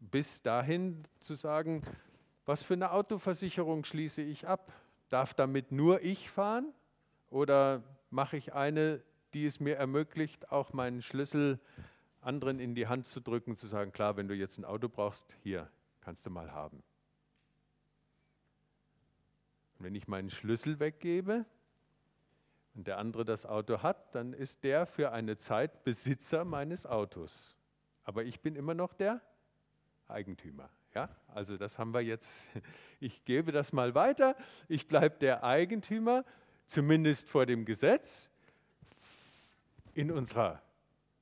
Bis 0.00 0.42
dahin 0.42 1.02
zu 1.20 1.34
sagen, 1.34 1.82
was 2.44 2.62
für 2.62 2.74
eine 2.74 2.90
Autoversicherung 2.90 3.84
schließe 3.84 4.22
ich 4.22 4.48
ab? 4.48 4.72
Darf 5.08 5.34
damit 5.34 5.70
nur 5.70 6.02
ich 6.02 6.28
fahren 6.28 6.72
oder 7.30 7.82
mache 8.10 8.36
ich 8.36 8.52
eine, 8.52 9.02
die 9.32 9.46
es 9.46 9.60
mir 9.60 9.76
ermöglicht, 9.76 10.50
auch 10.50 10.72
meinen 10.72 11.02
Schlüssel 11.02 11.60
anderen 12.20 12.58
in 12.60 12.74
die 12.74 12.86
Hand 12.86 13.06
zu 13.06 13.20
drücken, 13.20 13.56
zu 13.56 13.66
sagen, 13.66 13.92
klar, 13.92 14.16
wenn 14.16 14.28
du 14.28 14.34
jetzt 14.34 14.58
ein 14.58 14.64
Auto 14.64 14.88
brauchst, 14.88 15.36
hier 15.42 15.70
kannst 16.00 16.24
du 16.26 16.30
mal 16.30 16.52
haben. 16.52 16.82
Und 19.82 19.86
wenn 19.86 19.96
ich 19.96 20.06
meinen 20.06 20.30
Schlüssel 20.30 20.78
weggebe 20.78 21.44
und 22.76 22.86
der 22.86 22.98
andere 22.98 23.24
das 23.24 23.46
Auto 23.46 23.82
hat, 23.82 24.14
dann 24.14 24.32
ist 24.32 24.62
der 24.62 24.86
für 24.86 25.10
eine 25.10 25.36
Zeit 25.36 25.82
Besitzer 25.82 26.44
meines 26.44 26.86
Autos. 26.86 27.56
Aber 28.04 28.22
ich 28.22 28.38
bin 28.42 28.54
immer 28.54 28.74
noch 28.74 28.94
der 28.94 29.20
Eigentümer. 30.06 30.70
Ja, 30.94 31.08
also 31.26 31.56
das 31.56 31.80
haben 31.80 31.92
wir 31.92 32.00
jetzt. 32.00 32.48
Ich 33.00 33.24
gebe 33.24 33.50
das 33.50 33.72
mal 33.72 33.96
weiter. 33.96 34.36
Ich 34.68 34.86
bleibe 34.86 35.18
der 35.18 35.42
Eigentümer, 35.42 36.24
zumindest 36.66 37.28
vor 37.28 37.44
dem 37.44 37.64
Gesetz. 37.64 38.30
In 39.94 40.12
unserer 40.12 40.62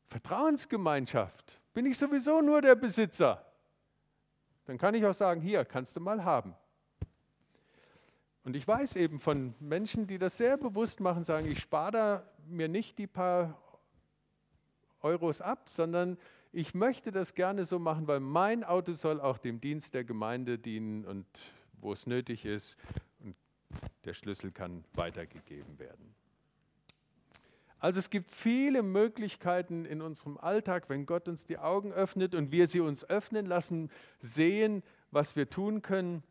Vertrauensgemeinschaft 0.09 1.59
bin 1.73 1.87
ich 1.87 1.97
sowieso 1.97 2.43
nur 2.43 2.61
der 2.61 2.75
Besitzer. 2.75 3.43
Dann 4.67 4.77
kann 4.77 4.93
ich 4.93 5.07
auch 5.07 5.15
sagen, 5.15 5.41
hier 5.41 5.65
kannst 5.65 5.97
du 5.97 6.01
mal 6.01 6.23
haben. 6.23 6.55
Und 8.45 8.57
ich 8.57 8.67
weiß 8.67 8.97
eben 8.97 9.21
von 9.21 9.55
Menschen, 9.61 10.07
die 10.07 10.19
das 10.19 10.37
sehr 10.37 10.57
bewusst 10.57 11.01
machen, 11.01 11.25
sagen, 11.25 11.51
ich 11.51 11.61
spare 11.61 11.93
da 11.93 12.31
mir 12.47 12.69
nicht 12.69 12.99
die 12.99 13.07
paar 13.07 13.61
Euros 15.03 15.41
ab, 15.41 15.69
sondern 15.69 16.17
ich 16.53 16.75
möchte 16.75 17.11
das 17.11 17.35
gerne 17.35 17.65
so 17.65 17.79
machen, 17.79 18.09
weil 18.09 18.21
mein 18.21 18.65
Auto 18.65 18.93
soll 18.93 19.21
auch 19.21 19.39
dem 19.39 19.61
Dienst 19.61 19.95
der 19.95 20.05
Gemeinde 20.05 20.59
dienen 20.59 21.05
und 21.05 21.27
wo 21.81 21.93
es 21.93 22.07
nötig 22.07 22.45
ist 22.45 22.77
und 23.21 23.37
der 24.05 24.15
Schlüssel 24.15 24.51
kann 24.51 24.85
weitergegeben 24.95 25.79
werden. 25.79 26.15
Also 27.79 27.99
es 27.99 28.11
gibt 28.11 28.31
viele 28.31 28.83
Möglichkeiten 28.83 29.87
in 29.87 30.03
unserem 30.03 30.37
Alltag, 30.37 30.91
wenn 30.91 31.07
Gott 31.07 31.29
uns 31.29 31.47
die 31.47 31.57
Augen 31.57 31.93
öffnet 31.93 32.35
und 32.35 32.53
wir 32.53 32.67
sie 32.67 32.81
uns 32.81 33.09
öffnen 33.09 33.47
lassen, 33.47 33.91
sehen, 34.19 34.83
was 35.11 35.35
wir 35.35 35.49
tun 35.49 35.81
können. 35.81 36.23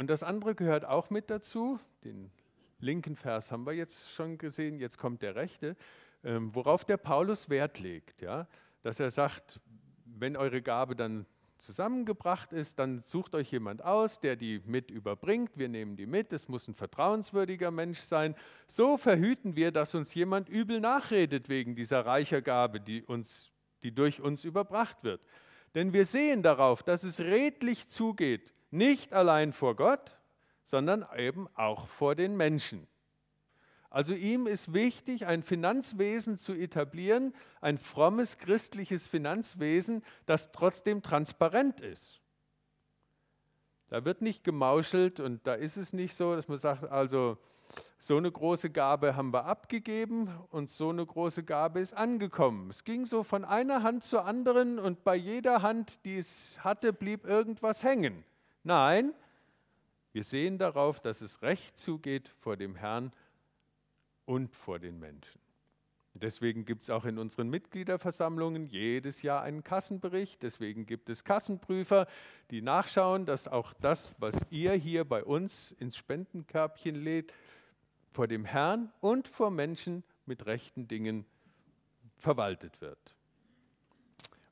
Und 0.00 0.08
das 0.08 0.22
andere 0.22 0.54
gehört 0.54 0.86
auch 0.86 1.10
mit 1.10 1.28
dazu. 1.28 1.78
Den 2.04 2.30
linken 2.78 3.16
Vers 3.16 3.52
haben 3.52 3.66
wir 3.66 3.74
jetzt 3.74 4.10
schon 4.10 4.38
gesehen, 4.38 4.78
jetzt 4.78 4.96
kommt 4.96 5.20
der 5.20 5.34
rechte. 5.34 5.76
Ähm, 6.24 6.54
worauf 6.54 6.86
der 6.86 6.96
Paulus 6.96 7.50
Wert 7.50 7.80
legt, 7.80 8.22
ja? 8.22 8.48
dass 8.82 8.98
er 8.98 9.10
sagt, 9.10 9.60
wenn 10.06 10.38
eure 10.38 10.62
Gabe 10.62 10.96
dann 10.96 11.26
zusammengebracht 11.58 12.54
ist, 12.54 12.78
dann 12.78 13.00
sucht 13.00 13.34
euch 13.34 13.52
jemand 13.52 13.84
aus, 13.84 14.20
der 14.20 14.36
die 14.36 14.62
mit 14.64 14.90
überbringt. 14.90 15.58
Wir 15.58 15.68
nehmen 15.68 15.96
die 15.96 16.06
mit. 16.06 16.32
Es 16.32 16.48
muss 16.48 16.66
ein 16.66 16.72
vertrauenswürdiger 16.72 17.70
Mensch 17.70 17.98
sein. 17.98 18.34
So 18.66 18.96
verhüten 18.96 19.54
wir, 19.54 19.70
dass 19.70 19.94
uns 19.94 20.14
jemand 20.14 20.48
übel 20.48 20.80
nachredet 20.80 21.50
wegen 21.50 21.74
dieser 21.74 22.06
reicher 22.06 22.40
Gabe, 22.40 22.80
die, 22.80 23.02
uns, 23.02 23.50
die 23.82 23.94
durch 23.94 24.22
uns 24.22 24.44
überbracht 24.44 25.04
wird. 25.04 25.20
Denn 25.74 25.92
wir 25.92 26.06
sehen 26.06 26.42
darauf, 26.42 26.82
dass 26.82 27.04
es 27.04 27.20
redlich 27.20 27.88
zugeht, 27.88 28.54
nicht 28.70 29.12
allein 29.12 29.52
vor 29.52 29.76
Gott, 29.76 30.18
sondern 30.64 31.06
eben 31.16 31.48
auch 31.54 31.88
vor 31.88 32.14
den 32.14 32.36
Menschen. 32.36 32.86
Also 33.90 34.14
ihm 34.14 34.46
ist 34.46 34.72
wichtig, 34.72 35.26
ein 35.26 35.42
Finanzwesen 35.42 36.38
zu 36.38 36.52
etablieren, 36.52 37.34
ein 37.60 37.76
frommes 37.76 38.38
christliches 38.38 39.08
Finanzwesen, 39.08 40.04
das 40.26 40.52
trotzdem 40.52 41.02
transparent 41.02 41.80
ist. 41.80 42.20
Da 43.88 44.04
wird 44.04 44.22
nicht 44.22 44.44
gemauschelt 44.44 45.18
und 45.18 45.44
da 45.44 45.54
ist 45.54 45.76
es 45.76 45.92
nicht 45.92 46.14
so, 46.14 46.36
dass 46.36 46.46
man 46.46 46.58
sagt, 46.58 46.84
also 46.84 47.36
so 47.98 48.16
eine 48.16 48.30
große 48.30 48.70
Gabe 48.70 49.16
haben 49.16 49.32
wir 49.32 49.46
abgegeben 49.46 50.28
und 50.50 50.70
so 50.70 50.90
eine 50.90 51.04
große 51.04 51.42
Gabe 51.42 51.80
ist 51.80 51.94
angekommen. 51.94 52.70
Es 52.70 52.84
ging 52.84 53.04
so 53.04 53.24
von 53.24 53.44
einer 53.44 53.82
Hand 53.82 54.04
zur 54.04 54.24
anderen 54.24 54.78
und 54.78 55.02
bei 55.02 55.16
jeder 55.16 55.62
Hand, 55.62 56.04
die 56.04 56.18
es 56.18 56.62
hatte, 56.62 56.92
blieb 56.92 57.26
irgendwas 57.26 57.82
hängen. 57.82 58.24
Nein, 58.62 59.14
wir 60.12 60.24
sehen 60.24 60.58
darauf, 60.58 61.00
dass 61.00 61.20
es 61.20 61.42
recht 61.42 61.78
zugeht 61.78 62.28
vor 62.38 62.56
dem 62.56 62.74
Herrn 62.74 63.12
und 64.24 64.54
vor 64.54 64.78
den 64.78 64.98
Menschen. 64.98 65.40
Deswegen 66.14 66.64
gibt 66.64 66.82
es 66.82 66.90
auch 66.90 67.04
in 67.04 67.18
unseren 67.18 67.48
Mitgliederversammlungen 67.48 68.66
jedes 68.66 69.22
Jahr 69.22 69.42
einen 69.42 69.62
Kassenbericht. 69.62 70.42
Deswegen 70.42 70.84
gibt 70.84 71.08
es 71.08 71.24
Kassenprüfer, 71.24 72.06
die 72.50 72.62
nachschauen, 72.62 73.26
dass 73.26 73.46
auch 73.46 73.72
das, 73.74 74.12
was 74.18 74.44
ihr 74.50 74.72
hier 74.72 75.04
bei 75.04 75.22
uns 75.24 75.72
ins 75.72 75.96
Spendenkörbchen 75.96 76.96
lädt, 76.96 77.32
vor 78.12 78.26
dem 78.26 78.44
Herrn 78.44 78.92
und 79.00 79.28
vor 79.28 79.50
Menschen 79.50 80.02
mit 80.26 80.46
rechten 80.46 80.88
Dingen 80.88 81.24
verwaltet 82.18 82.80
wird. 82.80 83.16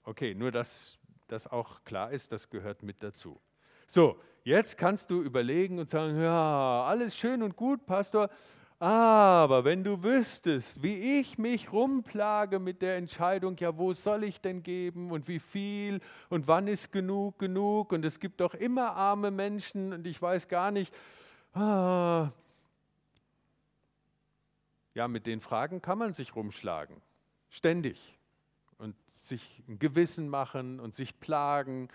Okay, 0.04 0.34
nur 0.34 0.52
dass 0.52 0.96
das 1.26 1.48
auch 1.48 1.84
klar 1.84 2.12
ist, 2.12 2.30
das 2.32 2.50
gehört 2.50 2.82
mit 2.82 3.02
dazu. 3.02 3.40
So, 3.90 4.20
jetzt 4.44 4.76
kannst 4.76 5.10
du 5.10 5.22
überlegen 5.22 5.78
und 5.78 5.88
sagen, 5.88 6.20
ja, 6.20 6.84
alles 6.84 7.16
schön 7.16 7.42
und 7.42 7.56
gut, 7.56 7.86
Pastor, 7.86 8.28
aber 8.78 9.64
wenn 9.64 9.82
du 9.82 10.02
wüsstest, 10.02 10.82
wie 10.82 11.18
ich 11.18 11.38
mich 11.38 11.72
rumplage 11.72 12.58
mit 12.58 12.82
der 12.82 12.98
Entscheidung, 12.98 13.56
ja, 13.56 13.78
wo 13.78 13.94
soll 13.94 14.24
ich 14.24 14.42
denn 14.42 14.62
geben 14.62 15.10
und 15.10 15.26
wie 15.26 15.38
viel 15.38 16.00
und 16.28 16.46
wann 16.46 16.68
ist 16.68 16.92
genug 16.92 17.38
genug 17.38 17.92
und 17.92 18.04
es 18.04 18.20
gibt 18.20 18.42
doch 18.42 18.52
immer 18.52 18.92
arme 18.92 19.30
Menschen 19.30 19.94
und 19.94 20.06
ich 20.06 20.20
weiß 20.20 20.48
gar 20.48 20.70
nicht. 20.70 20.94
Ah. 21.54 22.28
Ja, 24.92 25.08
mit 25.08 25.26
den 25.26 25.40
Fragen 25.40 25.80
kann 25.80 25.96
man 25.96 26.12
sich 26.12 26.36
rumschlagen, 26.36 27.00
ständig 27.48 28.18
und 28.76 28.94
sich 29.10 29.62
ein 29.66 29.78
Gewissen 29.78 30.28
machen 30.28 30.78
und 30.78 30.94
sich 30.94 31.18
plagen 31.20 31.88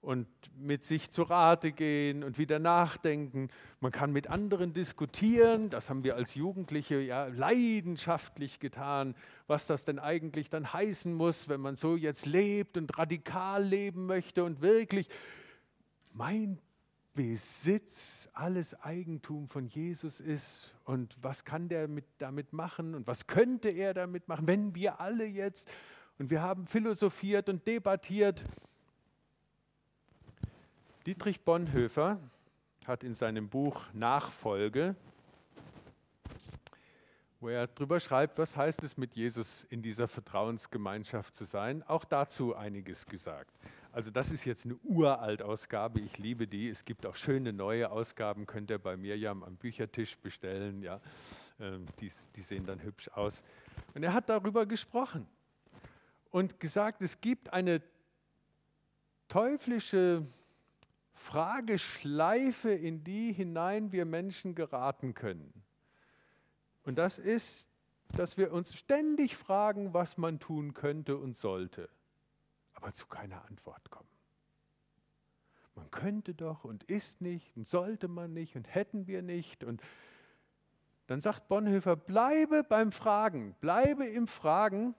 und 0.00 0.26
mit 0.56 0.82
sich 0.82 1.10
zu 1.10 1.22
Rate 1.22 1.72
gehen 1.72 2.24
und 2.24 2.38
wieder 2.38 2.58
nachdenken. 2.58 3.48
Man 3.80 3.92
kann 3.92 4.12
mit 4.12 4.28
anderen 4.28 4.72
diskutieren, 4.72 5.68
das 5.68 5.90
haben 5.90 6.04
wir 6.04 6.16
als 6.16 6.34
Jugendliche 6.34 7.00
ja 7.00 7.26
leidenschaftlich 7.26 8.60
getan, 8.60 9.14
was 9.46 9.66
das 9.66 9.84
denn 9.84 9.98
eigentlich 9.98 10.48
dann 10.48 10.72
heißen 10.72 11.12
muss, 11.12 11.48
wenn 11.48 11.60
man 11.60 11.76
so 11.76 11.96
jetzt 11.96 12.24
lebt 12.24 12.78
und 12.78 12.96
radikal 12.98 13.62
leben 13.62 14.06
möchte 14.06 14.44
und 14.44 14.62
wirklich 14.62 15.08
mein 16.12 16.58
Besitz 17.12 18.30
alles 18.32 18.80
Eigentum 18.80 19.48
von 19.48 19.66
Jesus 19.66 20.20
ist. 20.20 20.74
Und 20.84 21.16
was 21.20 21.44
kann 21.44 21.68
der 21.68 21.88
mit, 21.88 22.06
damit 22.18 22.52
machen? 22.52 22.94
Und 22.94 23.06
was 23.06 23.26
könnte 23.26 23.68
er 23.68 23.92
damit 23.92 24.28
machen, 24.28 24.46
wenn 24.46 24.74
wir 24.74 25.00
alle 25.00 25.26
jetzt 25.26 25.68
und 26.18 26.30
wir 26.30 26.40
haben 26.40 26.66
philosophiert 26.66 27.48
und 27.48 27.66
debattiert 27.66 28.44
Dietrich 31.06 31.40
Bonhoeffer 31.40 32.20
hat 32.86 33.04
in 33.04 33.14
seinem 33.14 33.48
Buch 33.48 33.86
Nachfolge, 33.94 34.96
wo 37.40 37.48
er 37.48 37.68
darüber 37.68 37.98
schreibt, 38.00 38.36
was 38.36 38.54
heißt 38.54 38.84
es 38.84 38.98
mit 38.98 39.14
Jesus 39.14 39.64
in 39.70 39.80
dieser 39.80 40.08
Vertrauensgemeinschaft 40.08 41.34
zu 41.34 41.46
sein, 41.46 41.82
auch 41.84 42.04
dazu 42.04 42.54
einiges 42.54 43.06
gesagt. 43.06 43.56
Also 43.92 44.10
das 44.10 44.30
ist 44.30 44.44
jetzt 44.44 44.66
eine 44.66 44.76
Uraltausgabe, 44.84 46.00
ich 46.00 46.18
liebe 46.18 46.46
die. 46.46 46.68
Es 46.68 46.84
gibt 46.84 47.06
auch 47.06 47.16
schöne 47.16 47.54
neue 47.54 47.90
Ausgaben, 47.90 48.46
könnt 48.46 48.70
ihr 48.70 48.78
bei 48.78 48.98
Mirjam 48.98 49.42
am 49.42 49.56
Büchertisch 49.56 50.18
bestellen. 50.18 50.82
Ja. 50.82 51.00
Ähm, 51.58 51.86
die, 51.98 52.12
die 52.36 52.42
sehen 52.42 52.66
dann 52.66 52.82
hübsch 52.82 53.08
aus. 53.08 53.42
Und 53.94 54.02
er 54.02 54.12
hat 54.12 54.28
darüber 54.28 54.66
gesprochen 54.66 55.26
und 56.30 56.60
gesagt, 56.60 57.02
es 57.02 57.22
gibt 57.22 57.50
eine 57.54 57.80
teuflische 59.28 60.26
Frageschleife, 61.20 62.70
in 62.70 63.04
die 63.04 63.30
hinein 63.32 63.92
wir 63.92 64.06
Menschen 64.06 64.54
geraten 64.54 65.12
können. 65.12 65.52
Und 66.84 66.96
das 66.96 67.18
ist, 67.18 67.68
dass 68.16 68.38
wir 68.38 68.52
uns 68.52 68.74
ständig 68.74 69.36
fragen, 69.36 69.92
was 69.92 70.16
man 70.16 70.40
tun 70.40 70.72
könnte 70.72 71.18
und 71.18 71.36
sollte, 71.36 71.90
aber 72.72 72.94
zu 72.94 73.06
keiner 73.06 73.44
Antwort 73.44 73.90
kommen. 73.90 74.08
Man 75.74 75.90
könnte 75.90 76.34
doch 76.34 76.64
und 76.64 76.84
ist 76.84 77.20
nicht 77.20 77.54
und 77.54 77.66
sollte 77.66 78.08
man 78.08 78.32
nicht 78.32 78.56
und 78.56 78.74
hätten 78.74 79.06
wir 79.06 79.20
nicht. 79.20 79.62
Und 79.62 79.82
dann 81.06 81.20
sagt 81.20 81.48
Bonhoeffer, 81.48 81.96
bleibe 81.96 82.64
beim 82.64 82.92
Fragen, 82.92 83.54
bleibe 83.60 84.06
im 84.06 84.26
Fragen, 84.26 84.94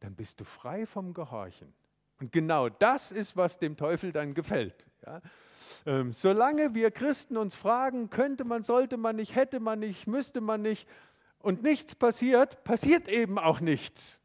dann 0.00 0.14
bist 0.14 0.40
du 0.40 0.44
frei 0.44 0.84
vom 0.84 1.14
Gehorchen. 1.14 1.72
Und 2.20 2.32
genau 2.32 2.68
das 2.68 3.10
ist, 3.10 3.34
was 3.36 3.58
dem 3.58 3.78
Teufel 3.78 4.12
dann 4.12 4.34
gefällt. 4.34 4.86
Ja? 5.06 5.22
Ähm, 5.86 6.12
solange 6.12 6.74
wir 6.74 6.90
Christen 6.90 7.36
uns 7.36 7.54
fragen, 7.54 8.10
könnte 8.10 8.44
man, 8.44 8.62
sollte 8.62 8.96
man 8.96 9.16
nicht, 9.16 9.34
hätte 9.34 9.60
man 9.60 9.78
nicht, 9.78 10.06
müsste 10.06 10.40
man 10.40 10.62
nicht 10.62 10.88
und 11.38 11.62
nichts 11.62 11.94
passiert, 11.94 12.64
passiert 12.64 13.08
eben 13.08 13.38
auch 13.38 13.60
nichts. 13.60 14.20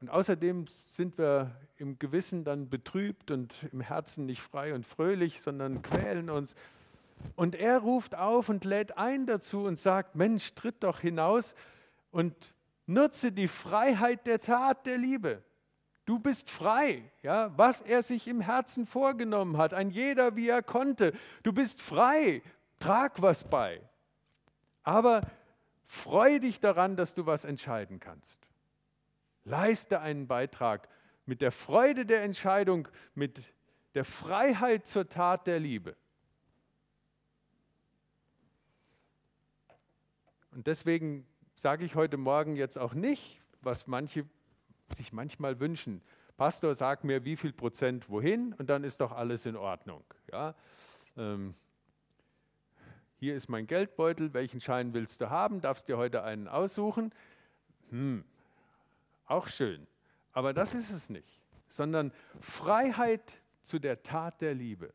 Und 0.00 0.10
außerdem 0.10 0.66
sind 0.66 1.18
wir 1.18 1.56
im 1.76 1.98
Gewissen 1.98 2.44
dann 2.44 2.68
betrübt 2.68 3.30
und 3.30 3.54
im 3.72 3.80
Herzen 3.80 4.26
nicht 4.26 4.40
frei 4.40 4.74
und 4.74 4.86
fröhlich, 4.86 5.40
sondern 5.40 5.82
quälen 5.82 6.30
uns. 6.30 6.54
Und 7.34 7.54
er 7.54 7.78
ruft 7.78 8.14
auf 8.14 8.48
und 8.48 8.64
lädt 8.64 8.98
ein 8.98 9.26
dazu 9.26 9.64
und 9.64 9.78
sagt, 9.78 10.14
Mensch, 10.14 10.54
tritt 10.54 10.82
doch 10.82 11.00
hinaus 11.00 11.54
und 12.10 12.54
nutze 12.86 13.32
die 13.32 13.48
Freiheit 13.48 14.26
der 14.26 14.38
Tat 14.38 14.86
der 14.86 14.98
Liebe. 14.98 15.42
Du 16.06 16.20
bist 16.20 16.48
frei, 16.50 17.02
ja, 17.22 17.50
was 17.58 17.80
er 17.80 18.02
sich 18.02 18.28
im 18.28 18.40
Herzen 18.40 18.86
vorgenommen 18.86 19.56
hat, 19.58 19.74
ein 19.74 19.90
jeder 19.90 20.36
wie 20.36 20.48
er 20.48 20.62
konnte. 20.62 21.12
Du 21.42 21.52
bist 21.52 21.82
frei, 21.82 22.42
trag 22.78 23.20
was 23.20 23.42
bei. 23.50 23.82
Aber 24.84 25.22
freu 25.84 26.38
dich 26.38 26.60
daran, 26.60 26.96
dass 26.96 27.14
du 27.14 27.26
was 27.26 27.44
entscheiden 27.44 27.98
kannst. 27.98 28.46
Leiste 29.42 30.00
einen 30.00 30.28
Beitrag 30.28 30.88
mit 31.26 31.40
der 31.40 31.50
Freude 31.50 32.06
der 32.06 32.22
Entscheidung, 32.22 32.86
mit 33.16 33.42
der 33.94 34.04
Freiheit 34.04 34.86
zur 34.86 35.08
Tat 35.08 35.48
der 35.48 35.58
Liebe. 35.58 35.96
Und 40.52 40.68
deswegen 40.68 41.26
sage 41.56 41.84
ich 41.84 41.96
heute 41.96 42.16
Morgen 42.16 42.54
jetzt 42.54 42.78
auch 42.78 42.94
nicht, 42.94 43.42
was 43.60 43.88
manche 43.88 44.24
sich 44.90 45.12
manchmal 45.12 45.60
wünschen. 45.60 46.02
Pastor, 46.36 46.74
sag 46.74 47.04
mir, 47.04 47.24
wie 47.24 47.36
viel 47.36 47.52
Prozent 47.52 48.08
wohin 48.10 48.52
und 48.54 48.68
dann 48.68 48.84
ist 48.84 49.00
doch 49.00 49.12
alles 49.12 49.46
in 49.46 49.56
Ordnung. 49.56 50.04
Ja? 50.30 50.54
Ähm, 51.16 51.54
hier 53.18 53.34
ist 53.34 53.48
mein 53.48 53.66
Geldbeutel, 53.66 54.34
welchen 54.34 54.60
Schein 54.60 54.92
willst 54.92 55.20
du 55.20 55.30
haben? 55.30 55.60
Darfst 55.60 55.88
dir 55.88 55.96
heute 55.96 56.22
einen 56.22 56.48
aussuchen? 56.48 57.12
Hm, 57.90 58.24
auch 59.24 59.48
schön. 59.48 59.86
Aber 60.32 60.52
das 60.52 60.74
ist 60.74 60.90
es 60.90 61.08
nicht, 61.08 61.40
sondern 61.68 62.12
Freiheit 62.40 63.40
zu 63.62 63.78
der 63.78 64.02
Tat 64.02 64.42
der 64.42 64.54
Liebe. 64.54 64.92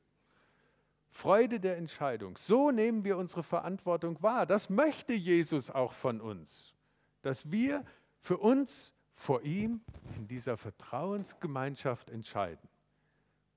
Freude 1.10 1.60
der 1.60 1.78
Entscheidung. 1.78 2.38
So 2.38 2.72
nehmen 2.72 3.04
wir 3.04 3.18
unsere 3.18 3.44
Verantwortung 3.44 4.22
wahr. 4.22 4.46
Das 4.46 4.70
möchte 4.70 5.14
Jesus 5.14 5.70
auch 5.70 5.92
von 5.92 6.22
uns, 6.22 6.74
dass 7.22 7.52
wir 7.52 7.84
für 8.22 8.38
uns 8.38 8.94
vor 9.22 9.44
ihm 9.44 9.82
in 10.18 10.28
dieser 10.28 10.58
Vertrauensgemeinschaft 10.58 12.10
entscheiden, 12.10 12.68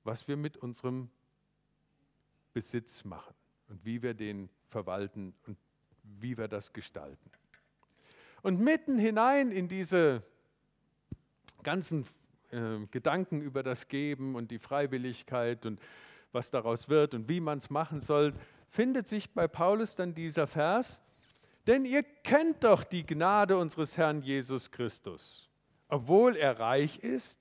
was 0.05 0.29
wir 0.29 0.37
mit 0.37 0.59
unserem 0.59 1.09
Besitz 2.53 3.03
machen 3.03 3.35
und 3.71 3.83
wie 3.83 4.03
wir 4.03 4.13
den 4.13 4.51
verwalten 4.69 5.35
und 5.47 5.57
wie 6.03 6.37
wir 6.37 6.49
das 6.49 6.75
gestalten. 6.75 7.31
Und 8.43 8.61
mitten 8.61 8.99
hinein 8.99 9.53
in 9.53 9.67
diese 9.67 10.23
ganzen 11.63 12.07
äh, 12.51 12.85
Gedanken 12.91 13.41
über 13.41 13.63
das 13.63 13.89
Geben 13.89 14.35
und 14.35 14.51
die 14.51 14.59
Freiwilligkeit 14.59 15.65
und 15.65 15.81
was 16.31 16.51
daraus 16.51 16.91
wird 16.91 17.15
und 17.15 17.31
wie 17.31 17.41
man 17.41 17.57
es 17.57 17.71
machen 17.71 18.03
soll, 18.03 18.35
findet 18.69 19.09
sich 19.09 19.33
bei 19.33 19.49
Paulus 19.49 19.97
dann 19.97 20.15
dieser 20.15 20.47
Vers, 20.47 21.01
denn 21.67 21.87
ihr 21.87 22.03
kennt 22.03 22.65
doch 22.65 22.85
die 22.85 23.07
Gnade 23.07 23.57
unseres 23.57 23.97
Herrn 23.97 24.21
Jesus 24.21 24.71
Christus 24.71 25.49
obwohl 25.95 26.35
er 26.35 26.59
reich 26.59 26.99
ist, 26.99 27.39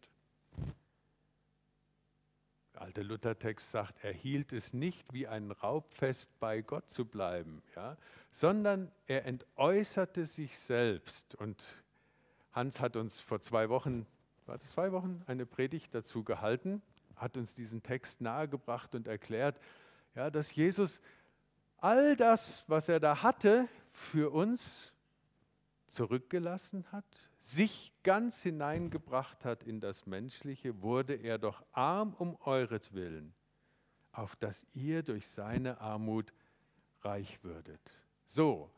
der 2.75 2.83
alte 2.83 3.01
Luthertext 3.01 3.71
sagt, 3.71 4.03
er 4.03 4.13
hielt 4.13 4.53
es 4.53 4.73
nicht 4.73 5.11
wie 5.11 5.25
ein 5.25 5.49
Raubfest 5.49 6.39
bei 6.39 6.61
Gott 6.61 6.87
zu 6.87 7.05
bleiben, 7.05 7.63
ja, 7.75 7.97
sondern 8.29 8.91
er 9.07 9.25
entäußerte 9.25 10.27
sich 10.27 10.59
selbst. 10.59 11.33
Und 11.33 11.63
Hans 12.51 12.79
hat 12.79 12.95
uns 12.95 13.19
vor 13.19 13.39
zwei 13.39 13.69
Wochen, 13.69 14.05
war 14.45 14.57
es 14.57 14.69
zwei 14.69 14.91
Wochen, 14.91 15.23
eine 15.25 15.47
Predigt 15.47 15.95
dazu 15.95 16.23
gehalten, 16.23 16.83
hat 17.15 17.37
uns 17.37 17.55
diesen 17.55 17.81
Text 17.81 18.21
nahegebracht 18.21 18.93
und 18.93 19.07
erklärt, 19.07 19.59
ja, 20.13 20.29
dass 20.29 20.53
Jesus 20.53 21.01
all 21.77 22.15
das, 22.15 22.65
was 22.67 22.87
er 22.87 22.99
da 22.99 23.23
hatte, 23.23 23.67
für 23.89 24.31
uns 24.31 24.92
zurückgelassen 25.93 26.91
hat, 26.91 27.05
sich 27.37 27.93
ganz 28.03 28.41
hineingebracht 28.41 29.45
hat 29.45 29.63
in 29.63 29.79
das 29.79 30.05
Menschliche, 30.05 30.81
wurde 30.81 31.13
er 31.13 31.37
doch 31.37 31.63
arm 31.71 32.13
um 32.13 32.35
euretwillen, 32.41 33.33
auf 34.11 34.35
dass 34.35 34.65
ihr 34.73 35.03
durch 35.03 35.27
seine 35.27 35.79
Armut 35.79 36.33
reich 37.01 37.43
würdet. 37.43 37.81
So, 38.25 38.71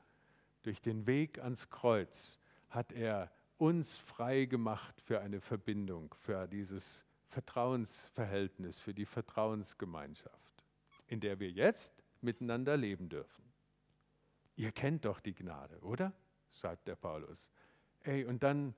durch 0.63 0.81
den 0.81 1.07
Weg 1.07 1.39
ans 1.39 1.69
Kreuz 1.69 2.39
hat 2.69 2.91
er 2.91 3.31
uns 3.57 3.95
frei 3.95 4.45
gemacht 4.45 4.99
für 5.01 5.21
eine 5.21 5.39
Verbindung, 5.39 6.13
für 6.19 6.47
dieses 6.47 7.05
Vertrauensverhältnis, 7.27 8.79
für 8.79 8.93
die 8.93 9.05
Vertrauensgemeinschaft, 9.05 10.63
in 11.07 11.19
der 11.19 11.39
wir 11.39 11.51
jetzt 11.51 12.03
miteinander 12.21 12.75
leben 12.75 13.09
dürfen. 13.09 13.45
Ihr 14.55 14.71
kennt 14.71 15.05
doch 15.05 15.19
die 15.19 15.33
Gnade, 15.33 15.79
oder? 15.81 16.13
Sagt 16.59 16.87
der 16.87 16.95
Paulus. 16.95 17.51
Ey, 18.03 18.25
und 18.25 18.43
dann 18.43 18.75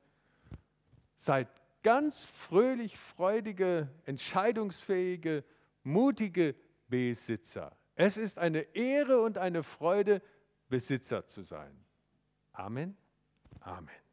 seid 1.15 1.47
ganz 1.83 2.25
fröhlich, 2.25 2.97
freudige, 2.97 3.89
entscheidungsfähige, 4.05 5.43
mutige 5.83 6.55
Besitzer. 6.87 7.75
Es 7.95 8.17
ist 8.17 8.37
eine 8.37 8.61
Ehre 8.75 9.21
und 9.21 9.37
eine 9.37 9.63
Freude, 9.63 10.21
Besitzer 10.69 11.25
zu 11.25 11.43
sein. 11.43 11.83
Amen. 12.51 12.97
Amen. 13.61 14.06